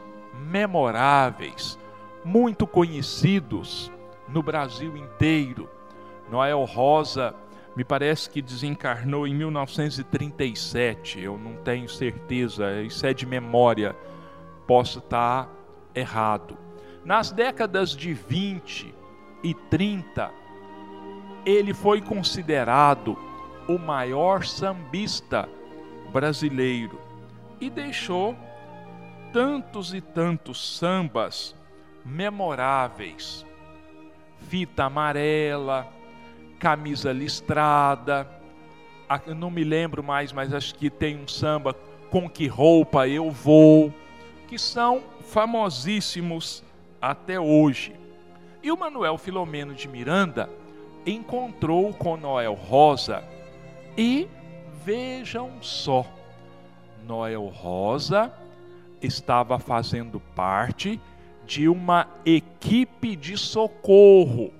memoráveis, 0.49 1.79
muito 2.23 2.65
conhecidos 2.67 3.91
no 4.27 4.41
Brasil 4.41 4.97
inteiro. 4.97 5.69
Noel 6.29 6.63
Rosa, 6.65 7.35
me 7.75 7.83
parece 7.83 8.29
que 8.29 8.41
desencarnou 8.41 9.27
em 9.27 9.35
1937, 9.35 11.19
eu 11.19 11.37
não 11.37 11.55
tenho 11.57 11.87
certeza, 11.87 12.81
isso 12.81 13.05
é 13.05 13.13
de 13.13 13.25
memória, 13.25 13.95
posso 14.65 14.99
estar 14.99 15.49
errado. 15.93 16.64
Nas 17.05 17.31
décadas 17.31 17.91
de 17.91 18.15
20 18.15 18.91
e 19.43 19.53
30, 19.53 20.31
ele 21.45 21.71
foi 21.71 22.01
considerado 22.01 23.15
o 23.67 23.77
maior 23.77 24.43
sambista 24.43 25.47
brasileiro 26.11 26.99
e 27.61 27.69
deixou 27.69 28.35
tantos 29.31 29.93
e 29.93 30.01
tantos 30.01 30.77
sambas 30.77 31.55
memoráveis. 32.03 33.45
Fita 34.49 34.85
amarela, 34.85 35.87
camisa 36.57 37.11
listrada, 37.11 38.27
eu 39.27 39.35
não 39.35 39.51
me 39.51 39.63
lembro 39.63 40.01
mais, 40.01 40.33
mas 40.33 40.51
acho 40.51 40.73
que 40.73 40.89
tem 40.89 41.15
um 41.21 41.27
samba 41.27 41.75
com 42.09 42.27
que 42.27 42.47
roupa 42.47 43.07
eu 43.07 43.29
vou, 43.29 43.93
que 44.47 44.57
são 44.57 45.03
famosíssimos 45.21 46.64
até 47.11 47.39
hoje. 47.39 47.95
E 48.63 48.71
o 48.71 48.77
Manuel 48.77 49.17
Filomeno 49.17 49.75
de 49.75 49.87
Miranda 49.87 50.49
encontrou 51.05 51.93
com 51.93 52.17
Noel 52.17 52.55
Rosa 52.55 53.23
e 53.95 54.27
vejam 54.83 55.51
só, 55.61 56.05
Noel 57.07 57.45
Rosa 57.45 58.33
estava 59.01 59.59
fazendo 59.59 60.19
parte 60.19 60.99
de 61.45 61.69
uma 61.69 62.07
equipe 62.25 63.15
de 63.15 63.37
socorro 63.37 64.51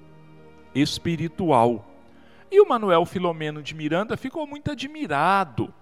espiritual. 0.75 1.83
E 2.51 2.61
o 2.61 2.69
Manuel 2.69 3.05
Filomeno 3.05 3.63
de 3.63 3.73
Miranda 3.73 4.15
ficou 4.15 4.45
muito 4.45 4.71
admirado 4.71 5.73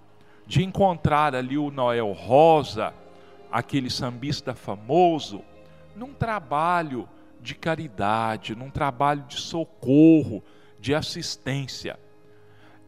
de 0.48 0.64
encontrar 0.64 1.36
ali 1.36 1.58
o 1.58 1.70
Noel 1.70 2.14
Rosa, 2.14 2.94
aquele 3.52 3.90
sambista 3.90 4.56
famoso, 4.56 5.42
num 5.96 6.14
trabalho 6.14 7.08
de 7.42 7.56
caridade, 7.56 8.56
num 8.56 8.70
trabalho 8.70 9.24
de 9.24 9.40
socorro, 9.40 10.44
de 10.80 10.94
assistência. 10.94 12.00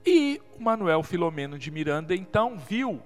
E 0.06 0.42
o 0.58 0.64
Manuel 0.64 1.04
Filomeno 1.04 1.58
de 1.58 1.72
Miranda 1.72 2.16
então 2.16 2.58
viu 2.58 3.02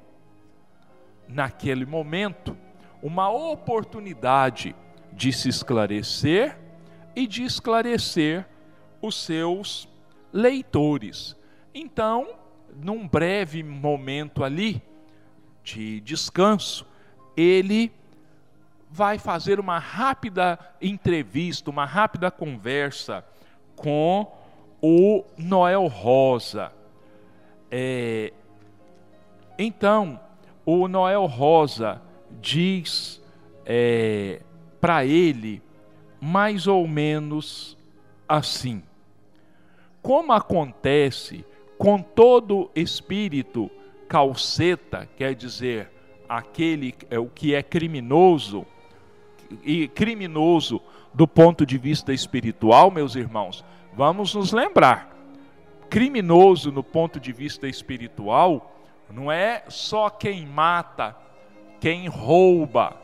naquele 1.29 1.85
momento, 1.85 2.57
uma 3.01 3.29
oportunidade 3.29 4.75
de 5.13 5.31
se 5.31 5.47
esclarecer 5.47 6.57
e 7.15 7.27
de 7.27 7.43
esclarecer 7.43 8.45
os 9.01 9.15
seus 9.15 9.87
leitores. 10.33 11.35
Então, 11.73 12.35
num 12.75 13.07
breve 13.07 13.63
momento 13.63 14.43
ali 14.43 14.81
de 15.63 16.01
descanso, 16.01 16.85
ele 17.37 17.91
vai 18.89 19.19
fazer 19.19 19.59
uma 19.59 19.77
rápida 19.77 20.57
entrevista, 20.81 21.69
uma 21.69 21.85
rápida 21.85 22.31
conversa 22.31 23.23
com 23.75 24.31
o 24.81 25.23
Noel 25.37 25.87
Rosa. 25.87 26.71
É, 27.69 28.33
então, 29.57 30.19
o 30.65 30.87
Noel 30.87 31.25
Rosa 31.25 32.01
diz 32.41 33.21
é, 33.65 34.41
para 34.81 35.05
ele 35.05 35.61
mais 36.19 36.67
ou 36.67 36.87
menos 36.87 37.77
assim. 38.27 38.81
Como 40.01 40.31
acontece 40.31 41.45
com 41.77 42.01
todo 42.01 42.71
espírito 42.75 43.69
calceta, 44.07 45.07
quer 45.15 45.35
dizer, 45.35 45.91
aquele 46.27 46.95
é 47.09 47.19
o 47.19 47.27
que 47.27 47.53
é 47.53 47.61
criminoso, 47.61 48.65
e 49.63 49.87
criminoso 49.87 50.81
do 51.13 51.27
ponto 51.27 51.65
de 51.65 51.77
vista 51.77 52.13
espiritual, 52.13 52.91
meus 52.91 53.15
irmãos, 53.15 53.63
vamos 53.93 54.33
nos 54.35 54.51
lembrar. 54.51 55.15
Criminoso 55.89 56.71
no 56.71 56.83
ponto 56.83 57.19
de 57.19 57.31
vista 57.31 57.67
espiritual 57.67 58.75
não 59.09 59.31
é 59.31 59.63
só 59.67 60.09
quem 60.09 60.45
mata, 60.45 61.15
quem 61.79 62.07
rouba, 62.07 62.95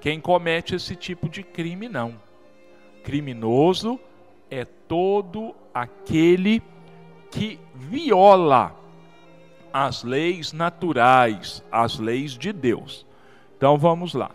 quem 0.00 0.20
comete 0.20 0.76
esse 0.76 0.94
tipo 0.94 1.28
de 1.28 1.42
crime, 1.42 1.88
não. 1.88 2.14
Criminoso 3.02 3.98
é 4.50 4.64
todo 4.64 5.54
aquele 5.72 6.62
que 7.30 7.58
viola 7.74 8.76
as 9.72 10.04
leis 10.04 10.52
naturais, 10.52 11.64
as 11.72 11.98
leis 11.98 12.38
de 12.38 12.52
Deus. 12.52 13.04
Então 13.56 13.76
vamos 13.76 14.14
lá. 14.14 14.30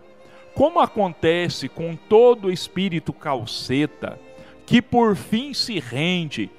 Como 0.59 0.81
acontece 0.81 1.69
com 1.69 1.95
todo 1.95 2.51
espírito 2.51 3.13
calceta, 3.13 4.19
que 4.65 4.81
por 4.81 5.15
fim 5.15 5.53
se 5.53 5.79
rende 5.79 6.51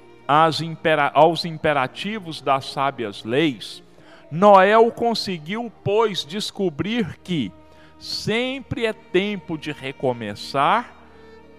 impera 0.59 1.11
aos 1.13 1.45
imperativos 1.45 2.41
das 2.41 2.65
sábias 2.65 3.23
leis, 3.23 3.83
Noel 4.31 4.91
conseguiu, 4.91 5.71
pois, 5.83 6.25
descobrir 6.25 7.19
que 7.23 7.51
sempre 7.99 8.87
é 8.87 8.93
tempo 8.93 9.55
de 9.55 9.71
recomeçar 9.71 10.95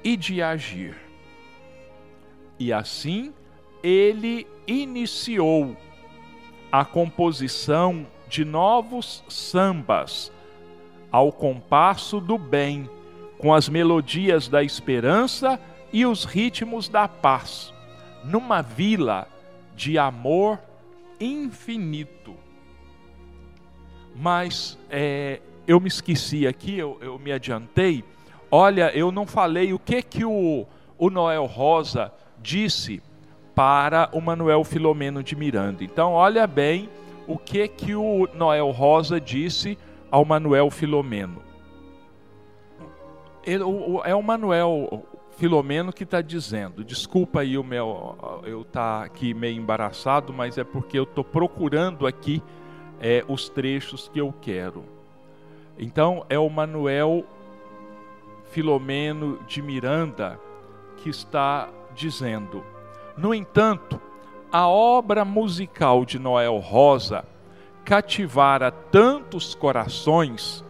e 0.03 0.17
de 0.17 0.43
agir. 0.43 0.97
E 2.59 2.73
assim 2.73 3.33
ele 3.85 4.49
iniciou 4.67 5.77
a 6.73 6.85
composição 6.85 8.05
de 8.27 8.45
novos 8.45 9.23
sambas 9.29 10.32
ao 11.13 11.31
compasso 11.31 12.19
do 12.19 12.39
bem, 12.39 12.89
com 13.39 13.53
as 13.53 13.69
melodias 13.69 14.49
da 14.49 14.63
esperança 14.63 15.61
e 15.93 16.07
os 16.07 16.25
ritmos 16.25 16.89
da 16.89 17.07
paz, 17.07 17.73
numa 18.25 18.63
vila 18.63 19.29
de 19.77 19.99
amor 19.99 20.59
infinito. 21.21 22.35
Mas 24.17 24.79
é, 24.89 25.41
eu 25.67 25.79
me 25.79 25.89
esqueci 25.89 26.47
aqui, 26.47 26.79
eu, 26.79 26.99
eu, 27.01 27.19
me 27.19 27.31
adiantei. 27.31 28.05
Olha, 28.51 28.91
eu 28.97 29.13
não 29.13 29.27
falei 29.27 29.73
o 29.73 29.79
que 29.79 30.03
que 30.03 30.25
o, 30.25 30.67
o 30.99 31.11
Noel 31.11 31.45
Rosa 31.47 32.13
disse 32.41 33.03
para 33.55 34.09
o 34.13 34.21
Manuel 34.21 34.65
Filomeno 34.65 35.23
de 35.23 35.37
Miranda. 35.37 35.85
Então, 35.85 36.13
olha 36.13 36.47
bem 36.47 36.89
o 37.27 37.39
que 37.39 37.69
que 37.69 37.95
o 37.95 38.29
Noel 38.35 38.71
Rosa 38.71 39.21
disse 39.21 39.79
ao 40.13 40.27
Manuel 40.27 40.71
Filomeno. 40.71 41.43
Ele, 43.43 43.65
o, 43.65 44.03
é 44.05 44.15
o 44.15 44.23
Manuel 44.23 45.05
Filomeno 45.39 45.91
que 45.91 46.05
está 46.05 46.21
dizendo. 46.21 46.85
Desculpa 46.85 47.41
aí 47.41 47.57
o 47.57 47.65
meu, 47.65 48.17
eu 48.45 48.63
tá 48.63 49.03
aqui 49.03 49.33
meio 49.33 49.57
embaraçado, 49.57 50.31
mas 50.31 50.59
é 50.59 50.65
porque 50.65 50.99
eu 50.99 51.05
estou 51.05 51.25
procurando 51.25 52.07
aqui 52.07 52.43
é, 53.01 53.25
os 53.27 53.49
trechos 53.49 54.09
que 54.13 54.21
eu 54.21 54.33
quero. 54.39 54.85
Então 55.79 56.27
é 56.29 56.39
o 56.39 56.51
Manuel 56.51 57.25
Filomeno 58.51 59.39
de 59.49 59.63
Miranda 59.63 60.39
que 60.99 61.09
está 61.09 61.71
dizendo. 61.95 62.63
No 63.17 63.35
entanto, 63.35 63.99
a 64.53 64.69
obra 64.69 65.25
musical 65.25 66.05
de 66.05 66.19
Noel 66.19 66.59
Rosa 66.59 67.25
cativara 67.85 68.71
tantos 68.71 69.55
corações 69.55 70.65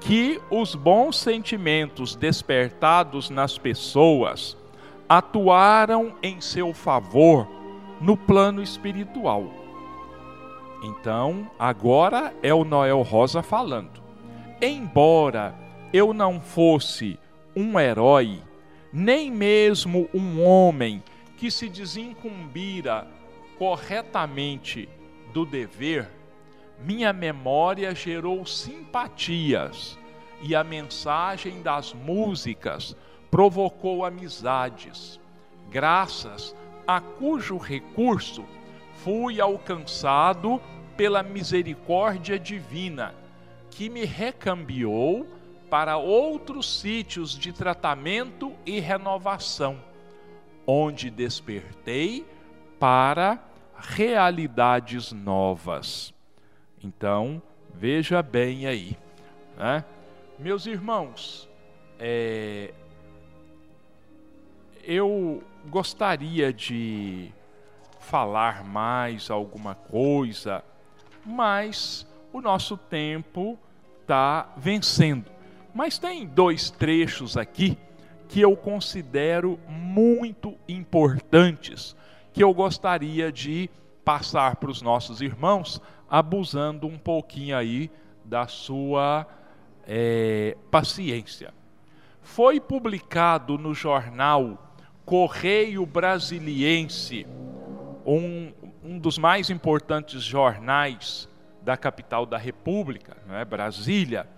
que 0.00 0.40
os 0.50 0.74
bons 0.74 1.18
sentimentos 1.18 2.14
despertados 2.14 3.30
nas 3.30 3.58
pessoas 3.58 4.56
atuaram 5.08 6.14
em 6.22 6.40
seu 6.40 6.74
favor 6.74 7.48
no 8.00 8.16
plano 8.16 8.62
espiritual. 8.62 9.50
Então, 10.82 11.50
agora 11.58 12.34
é 12.42 12.52
o 12.52 12.64
Noel 12.64 13.02
Rosa 13.02 13.42
falando. 13.42 14.02
Embora 14.60 15.54
eu 15.92 16.12
não 16.12 16.40
fosse 16.40 17.18
um 17.54 17.78
herói, 17.80 18.42
nem 18.92 19.30
mesmo 19.30 20.08
um 20.14 20.42
homem 20.42 21.02
que 21.36 21.50
se 21.50 21.68
desincumbira 21.68 23.06
corretamente 23.58 24.88
do 25.32 25.44
dever, 25.44 26.08
minha 26.78 27.12
memória 27.12 27.94
gerou 27.94 28.44
simpatias 28.44 29.98
e 30.42 30.54
a 30.54 30.62
mensagem 30.62 31.62
das 31.62 31.92
músicas 31.92 32.96
provocou 33.30 34.04
amizades, 34.04 35.20
graças 35.70 36.54
a 36.86 37.00
cujo 37.00 37.56
recurso 37.56 38.44
fui 38.94 39.40
alcançado 39.40 40.60
pela 40.96 41.22
misericórdia 41.22 42.38
divina, 42.38 43.14
que 43.70 43.88
me 43.88 44.04
recambiou 44.04 45.26
para 45.68 45.96
outros 45.96 46.80
sítios 46.80 47.36
de 47.36 47.52
tratamento 47.52 48.54
e 48.64 48.80
renovação, 48.80 49.78
onde 50.66 51.10
despertei 51.10 52.24
para 52.78 53.42
realidades 53.76 55.12
novas. 55.12 56.15
Então, 56.86 57.42
veja 57.74 58.22
bem 58.22 58.64
aí. 58.68 58.96
Né? 59.56 59.84
Meus 60.38 60.66
irmãos, 60.66 61.48
é, 61.98 62.72
eu 64.84 65.42
gostaria 65.68 66.52
de 66.52 67.32
falar 67.98 68.62
mais 68.62 69.30
alguma 69.30 69.74
coisa, 69.74 70.62
mas 71.24 72.06
o 72.32 72.40
nosso 72.40 72.76
tempo 72.76 73.58
está 74.02 74.48
vencendo. 74.56 75.28
Mas 75.74 75.98
tem 75.98 76.24
dois 76.24 76.70
trechos 76.70 77.36
aqui 77.36 77.76
que 78.28 78.40
eu 78.40 78.56
considero 78.56 79.58
muito 79.68 80.56
importantes, 80.68 81.96
que 82.32 82.44
eu 82.44 82.54
gostaria 82.54 83.32
de 83.32 83.68
passar 84.04 84.54
para 84.54 84.70
os 84.70 84.80
nossos 84.80 85.20
irmãos 85.20 85.82
abusando 86.08 86.86
um 86.86 86.98
pouquinho 86.98 87.56
aí 87.56 87.90
da 88.24 88.46
sua 88.46 89.26
é, 89.86 90.56
paciência. 90.70 91.52
Foi 92.20 92.60
publicado 92.60 93.56
no 93.56 93.72
jornal 93.72 94.74
Correio 95.04 95.86
Brasiliense, 95.86 97.26
um, 98.04 98.52
um 98.82 98.98
dos 98.98 99.18
mais 99.18 99.50
importantes 99.50 100.22
jornais 100.22 101.28
da 101.62 101.76
capital 101.76 102.26
da 102.26 102.36
República, 102.36 103.16
é, 103.30 103.44
Brasília, 103.44 104.28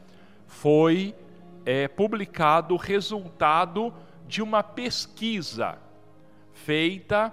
foi 0.46 1.14
é, 1.64 1.88
publicado 1.88 2.74
o 2.74 2.78
resultado 2.78 3.92
de 4.26 4.42
uma 4.42 4.62
pesquisa 4.62 5.78
feita 6.52 7.32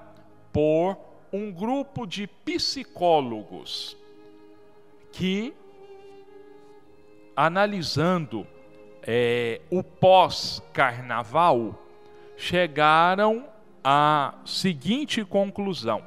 por 0.52 0.98
um 1.32 1.52
grupo 1.52 2.06
de 2.06 2.28
psicólogos 2.28 3.98
que, 5.16 5.54
analisando 7.34 8.46
é, 9.02 9.62
o 9.72 9.82
pós-carnaval, 9.82 11.82
chegaram 12.36 13.48
à 13.82 14.34
seguinte 14.44 15.24
conclusão. 15.24 16.04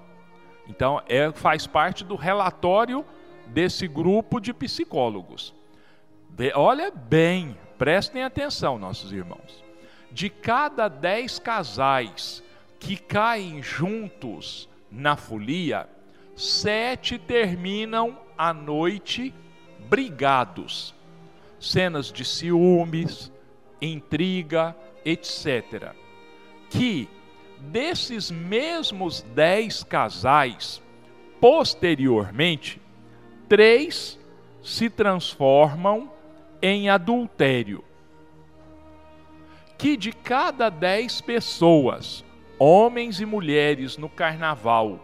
Então, 0.69 1.01
é, 1.09 1.33
faz 1.33 1.67
parte 1.67 2.05
do 2.05 2.17
relatório 2.17 3.03
desse 3.47 3.89
grupo 3.89 4.39
de 4.39 4.53
psicólogos. 4.53 5.55
De, 6.29 6.53
olha 6.55 6.91
bem, 6.91 7.57
prestem 7.79 8.23
atenção, 8.23 8.79
nossos 8.79 9.11
irmãos. 9.11 9.65
De 10.13 10.29
cada 10.29 10.87
dez 10.87 11.39
casais 11.39 12.43
que 12.79 12.99
caem 12.99 13.63
juntos 13.63 14.69
na 14.91 15.17
folia, 15.17 15.89
sete 16.37 17.19
terminam 17.19 18.28
a 18.39 18.55
noite 18.55 19.35
brigados. 19.91 20.95
Cenas 21.59 22.13
de 22.13 22.25
ciúmes, 22.25 23.33
intriga, 23.83 24.77
etc. 25.05 25.93
Que 26.71 27.09
desses 27.59 28.31
mesmos 28.31 29.23
dez 29.35 29.83
casais, 29.83 30.81
posteriormente, 31.41 32.81
três 33.49 34.19
se 34.63 34.89
transformam 34.89 36.11
em 36.63 36.89
adultério. 36.89 37.85
que 39.79 39.97
de 39.97 40.11
cada 40.11 40.69
dez 40.69 41.21
pessoas, 41.21 42.25
homens 42.59 43.21
e 43.21 43.25
mulheres 43.25 43.97
no 43.97 44.09
carnaval, 44.09 44.99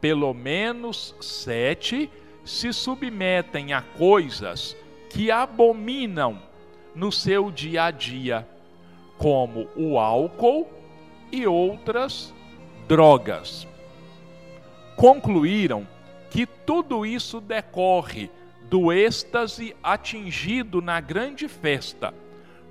pelo 0.00 0.32
menos 0.32 1.14
sete 1.20 2.10
se 2.50 2.72
submetem 2.72 3.72
a 3.72 3.80
coisas 3.80 4.76
que 5.08 5.30
abominam 5.30 6.42
no 6.94 7.12
seu 7.12 7.50
dia 7.50 7.84
a 7.84 7.90
dia, 7.92 8.46
como 9.16 9.68
o 9.76 9.98
álcool 9.98 10.68
e 11.30 11.46
outras 11.46 12.34
drogas. 12.88 13.68
Concluíram 14.96 15.86
que 16.28 16.44
tudo 16.44 17.06
isso 17.06 17.40
decorre 17.40 18.28
do 18.68 18.92
êxtase 18.92 19.74
atingido 19.80 20.82
na 20.82 21.00
grande 21.00 21.46
festa, 21.46 22.12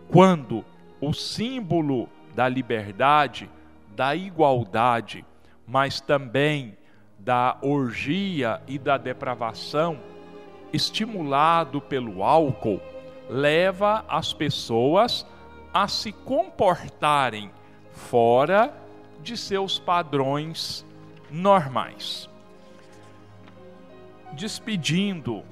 quando 0.09 0.63
o 0.99 1.13
símbolo 1.13 2.09
da 2.35 2.49
liberdade, 2.49 3.49
da 3.95 4.13
igualdade, 4.13 5.25
mas 5.65 6.01
também 6.01 6.77
da 7.19 7.57
orgia 7.61 8.61
e 8.67 8.79
da 8.79 8.97
depravação, 8.97 9.99
estimulado 10.71 11.81
pelo 11.81 12.23
álcool, 12.23 12.81
leva 13.29 14.05
as 14.07 14.33
pessoas 14.33 15.25
a 15.73 15.87
se 15.87 16.11
comportarem 16.11 17.51
fora 17.91 18.73
de 19.21 19.37
seus 19.37 19.77
padrões 19.77 20.85
normais. 21.29 22.29
Despedindo 24.33 25.43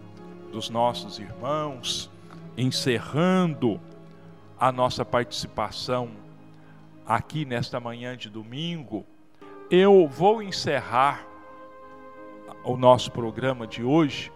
dos 0.51 0.69
nossos 0.69 1.19
irmãos, 1.19 2.09
encerrando 2.57 3.79
a 4.59 4.71
nossa 4.71 5.05
participação 5.05 6.09
aqui 7.05 7.45
nesta 7.45 7.79
manhã 7.79 8.17
de 8.17 8.29
domingo, 8.29 9.05
eu 9.69 10.07
vou 10.07 10.41
encerrar 10.41 11.25
o 12.67 12.75
nosso 12.75 13.11
programa 13.11 13.65
de 13.65 13.81
hoje 13.81 14.29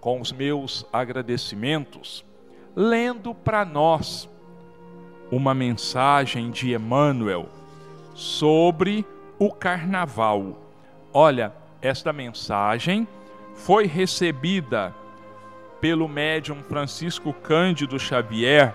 com 0.00 0.18
os 0.20 0.32
meus 0.32 0.86
agradecimentos, 0.90 2.24
lendo 2.74 3.34
para 3.34 3.66
nós 3.66 4.26
uma 5.30 5.54
mensagem 5.54 6.50
de 6.50 6.74
Emmanuel 6.74 7.46
sobre 8.14 9.04
o 9.38 9.52
carnaval. 9.52 10.56
Olha, 11.12 11.52
esta 11.82 12.14
mensagem 12.14 13.06
foi 13.54 13.86
recebida 13.86 14.94
pelo 15.78 16.08
médium 16.08 16.62
Francisco 16.62 17.34
Cândido 17.34 17.98
Xavier 17.98 18.74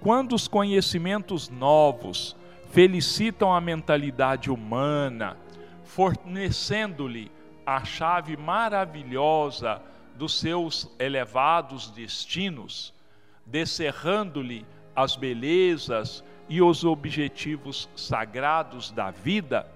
quando 0.00 0.34
os 0.34 0.46
conhecimentos 0.46 1.48
novos 1.48 2.36
felicitam 2.70 3.52
a 3.52 3.60
mentalidade 3.60 4.48
humana, 4.48 5.36
fornecendo-lhe 5.82 7.32
a 7.66 7.84
chave 7.84 8.36
maravilhosa 8.36 9.82
dos 10.14 10.38
seus 10.38 10.88
elevados 11.00 11.90
destinos, 11.90 12.94
descerrando-lhe 13.44 14.64
as 14.94 15.16
belezas 15.16 16.22
e 16.48 16.62
os 16.62 16.84
objetivos 16.84 17.88
sagrados 17.96 18.92
da 18.92 19.10
vida, 19.10 19.66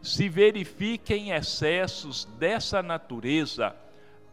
se 0.00 0.30
verifiquem 0.30 1.32
excessos 1.32 2.24
dessa 2.38 2.82
natureza 2.82 3.76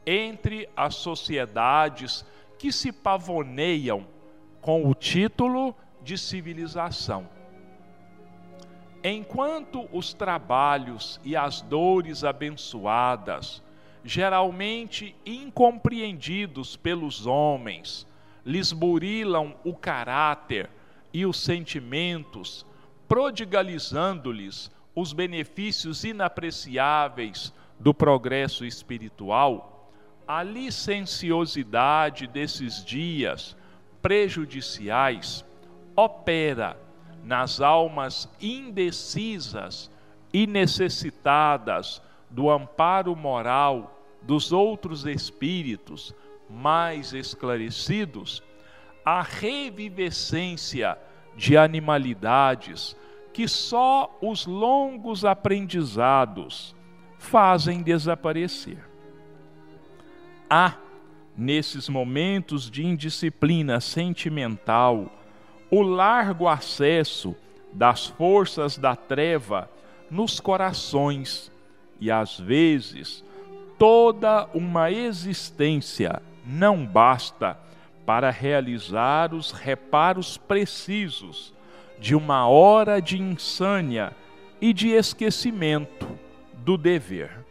entre 0.06 0.70
as 0.76 0.96
sociedades 0.96 2.26
que 2.58 2.72
se 2.72 2.92
pavoneiam 2.92 4.06
com 4.62 4.90
o 4.90 4.94
título 4.94 5.76
de 6.02 6.18
civilização. 6.18 7.28
Enquanto 9.04 9.88
os 9.92 10.14
trabalhos 10.14 11.20
e 11.24 11.36
as 11.36 11.62
dores 11.62 12.24
abençoadas, 12.24 13.62
geralmente 14.04 15.16
incompreendidos 15.26 16.78
pelos 16.78 17.26
homens, 17.26 18.08
lhes 18.46 18.72
burilam 18.72 19.56
o 19.64 19.74
caráter 19.74 20.70
e 21.14 21.26
os 21.26 21.38
sentimentos, 21.38 22.66
prodigalizando-lhes 23.08 24.72
os 24.96 25.12
benefícios 25.12 26.04
inapreciáveis 26.04 27.54
do 27.80 27.94
progresso 27.94 28.66
espiritual, 28.66 29.73
a 30.28 30.42
licenciosidade 30.44 32.28
desses 32.28 32.84
dias 32.84 33.56
prejudiciais 34.02 35.46
opera 35.96 36.78
nas 37.24 37.62
almas 37.62 38.30
indecisas 38.42 39.92
e 40.34 40.48
necessitadas 40.48 42.02
do 42.30 42.50
amparo 42.50 43.16
moral 43.16 44.00
dos 44.22 44.52
outros 44.52 45.06
espíritos 45.06 46.14
mais 46.50 47.14
esclarecidos, 47.14 48.42
a 49.06 49.22
revivescência 49.22 50.98
de 51.36 51.58
animalidades 51.58 52.96
que 53.34 53.48
só 53.48 54.18
os 54.22 54.46
longos 54.46 55.26
aprendizados 55.26 56.76
fazem 57.18 57.82
desaparecer 57.82 58.93
há, 60.54 60.78
nesses 61.36 61.90
momentos 61.90 62.70
de 62.70 62.86
indisciplina 62.86 63.82
sentimental, 63.82 65.12
o 65.72 65.82
largo 65.82 66.48
acesso 66.48 67.36
das 67.74 68.06
forças 68.06 68.78
da 68.78 68.96
treva 68.96 69.68
nos 70.12 70.40
corações 70.40 71.52
e, 72.00 72.12
às 72.12 72.40
vezes, 72.40 73.24
toda 73.80 74.48
uma 74.54 74.92
existência 74.92 76.22
não 76.46 76.86
basta 76.86 77.58
para 78.06 78.30
realizar 78.30 79.34
os 79.34 79.52
reparos 79.52 80.38
precisos 80.38 81.52
de 82.00 82.14
uma 82.14 82.48
hora 82.48 83.02
de 83.02 83.20
insânia 83.20 84.16
e 84.62 84.72
de 84.72 84.90
esquecimento 84.90 86.08
do 86.64 86.78
dever 86.78 87.43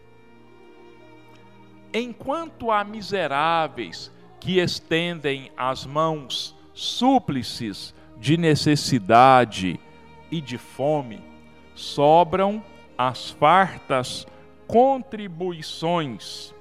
enquanto 1.92 2.70
há 2.70 2.84
miseráveis 2.84 4.10
que 4.40 4.58
estendem 4.58 5.50
as 5.56 5.86
mãos 5.86 6.56
súplices 6.72 7.94
de 8.16 8.36
necessidade 8.36 9.78
e 10.30 10.40
de 10.40 10.56
fome, 10.58 11.20
sobram 11.74 12.62
as 12.96 13.30
fartas 13.30 14.26
contribuições 14.66 16.54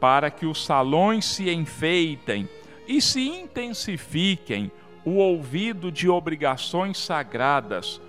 para 0.00 0.30
que 0.30 0.44
os 0.44 0.64
salões 0.64 1.24
se 1.24 1.50
enfeitem 1.50 2.48
e 2.86 3.00
se 3.00 3.20
intensifiquem 3.20 4.70
o 5.04 5.12
ouvido 5.12 5.90
de 5.90 6.08
obrigações 6.08 6.98
sagradas 6.98 8.00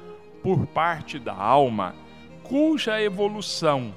por 0.41 0.66
parte 0.68 1.18
da 1.18 1.34
alma, 1.34 1.96
cuja 2.44 3.02
evolução 3.02 3.94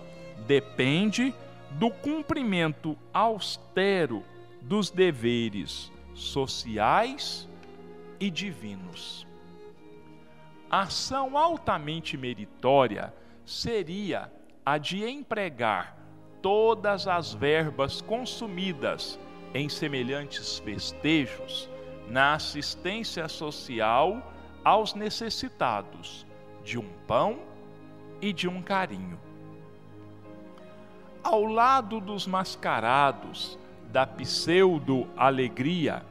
depende 0.47 1.35
do 1.79 1.91
cumprimento 1.91 2.97
austero 3.13 4.25
dos 4.63 4.91
deveres 4.91 5.93
sociais 6.15 7.47
e 8.19 8.31
divinos. 8.31 9.27
Ação 10.71 11.37
altamente 11.37 12.17
meritória 12.17 13.13
seria 13.45 14.33
a 14.65 14.79
de 14.79 15.05
empregar 15.05 15.99
todas 16.41 17.07
as 17.07 17.35
verbas 17.35 18.01
consumidas 18.01 19.21
em 19.53 19.69
semelhantes 19.69 20.59
festejos 20.59 21.69
na 22.09 22.35
assistência 22.35 23.29
social 23.29 24.33
aos 24.65 24.95
necessitados, 24.95 26.27
de 26.65 26.79
um 26.79 26.89
pão 27.07 27.39
e 28.23 28.33
de 28.33 28.49
um 28.49 28.63
carinho. 28.63 29.26
Ao 31.29 31.45
lado 31.45 32.01
dos 32.01 32.25
mascarados 32.25 33.59
da 33.91 34.07
pseudo-alegria, 34.07 36.05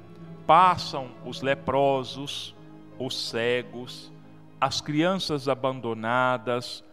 passam 0.46 1.08
os 1.26 1.42
leprosos, 1.42 2.54
os 3.00 3.30
cegos, 3.30 4.12
as 4.60 4.82
crianças 4.82 5.48
abandonadas, 5.48 6.84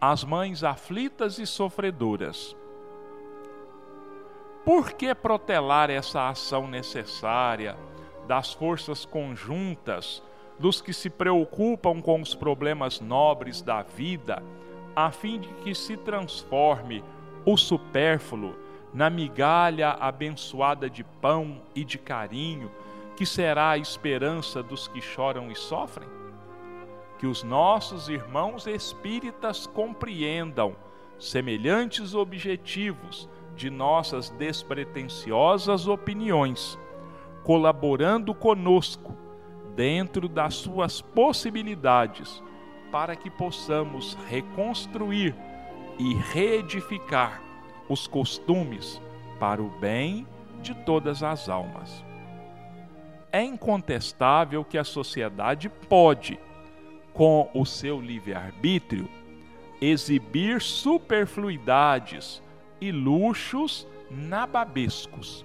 as 0.00 0.22
mães 0.22 0.62
aflitas 0.62 1.40
e 1.40 1.46
sofredoras. 1.46 2.54
Por 4.64 4.92
que 4.92 5.12
protelar 5.12 5.90
essa 5.90 6.28
ação 6.28 6.68
necessária 6.68 7.76
das 8.28 8.52
forças 8.52 9.04
conjuntas 9.04 10.22
dos 10.56 10.80
que 10.80 10.92
se 10.92 11.10
preocupam 11.10 12.00
com 12.00 12.20
os 12.20 12.32
problemas 12.32 13.00
nobres 13.00 13.60
da 13.60 13.82
vida, 13.82 14.40
a 14.94 15.10
fim 15.10 15.40
de 15.40 15.48
que 15.64 15.74
se 15.74 15.96
transforme 15.96 17.02
o 17.44 17.56
supérfluo 17.56 18.54
na 18.92 19.08
migalha 19.08 19.90
abençoada 19.90 20.88
de 20.88 21.02
pão 21.02 21.62
e 21.74 21.84
de 21.84 21.98
carinho, 21.98 22.70
que 23.16 23.24
será 23.24 23.70
a 23.70 23.78
esperança 23.78 24.62
dos 24.62 24.86
que 24.88 25.00
choram 25.00 25.50
e 25.50 25.54
sofrem? 25.54 26.08
Que 27.18 27.26
os 27.26 27.42
nossos 27.42 28.08
irmãos 28.08 28.66
espíritas 28.66 29.66
compreendam 29.66 30.76
semelhantes 31.18 32.14
objetivos 32.14 33.28
de 33.54 33.70
nossas 33.70 34.30
despretensiosas 34.30 35.86
opiniões, 35.86 36.78
colaborando 37.44 38.34
conosco 38.34 39.16
dentro 39.74 40.28
das 40.28 40.54
suas 40.54 41.00
possibilidades, 41.00 42.42
para 42.90 43.16
que 43.16 43.30
possamos 43.30 44.18
reconstruir 44.28 45.34
e 45.98 46.14
reedificar 46.14 47.42
os 47.88 48.06
costumes 48.06 49.00
para 49.38 49.62
o 49.62 49.68
bem 49.68 50.26
de 50.62 50.74
todas 50.74 51.22
as 51.22 51.48
almas. 51.48 52.04
É 53.30 53.42
incontestável 53.42 54.64
que 54.64 54.78
a 54.78 54.84
sociedade 54.84 55.68
pode, 55.68 56.38
com 57.12 57.50
o 57.54 57.64
seu 57.64 58.00
livre-arbítrio, 58.00 59.08
exibir 59.80 60.60
superfluidades 60.60 62.42
e 62.80 62.92
luxos 62.92 63.86
nababescos. 64.10 65.44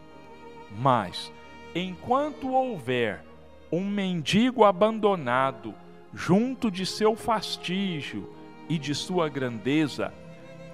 Mas, 0.77 1.31
enquanto 1.73 2.53
houver 2.53 3.23
um 3.71 3.83
mendigo 3.83 4.63
abandonado 4.63 5.73
junto 6.13 6.69
de 6.69 6.85
seu 6.85 7.15
fastígio 7.15 8.33
e 8.69 8.77
de 8.77 8.93
sua 8.93 9.29
grandeza, 9.29 10.13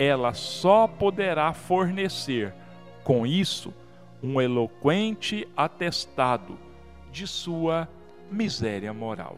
ela 0.04 0.34
só 0.34 0.88
poderá 0.88 1.54
fornecer, 1.54 2.54
com 3.04 3.26
isso, 3.26 3.74
um 4.22 4.40
eloquente 4.40 5.48
atestado 5.56 6.58
de 7.12 7.28
sua 7.28 7.88
miséria 8.32 8.94
moral. 8.94 9.38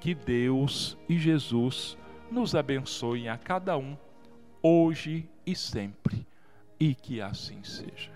Que 0.00 0.14
Deus 0.14 0.96
e 1.08 1.18
Jesus 1.18 1.96
nos 2.30 2.54
abençoem 2.54 3.28
a 3.28 3.36
cada 3.36 3.76
um, 3.76 3.96
hoje 4.62 5.28
e 5.46 5.54
sempre, 5.54 6.26
e 6.78 6.94
que 6.94 7.20
assim 7.20 7.62
seja. 7.62 8.15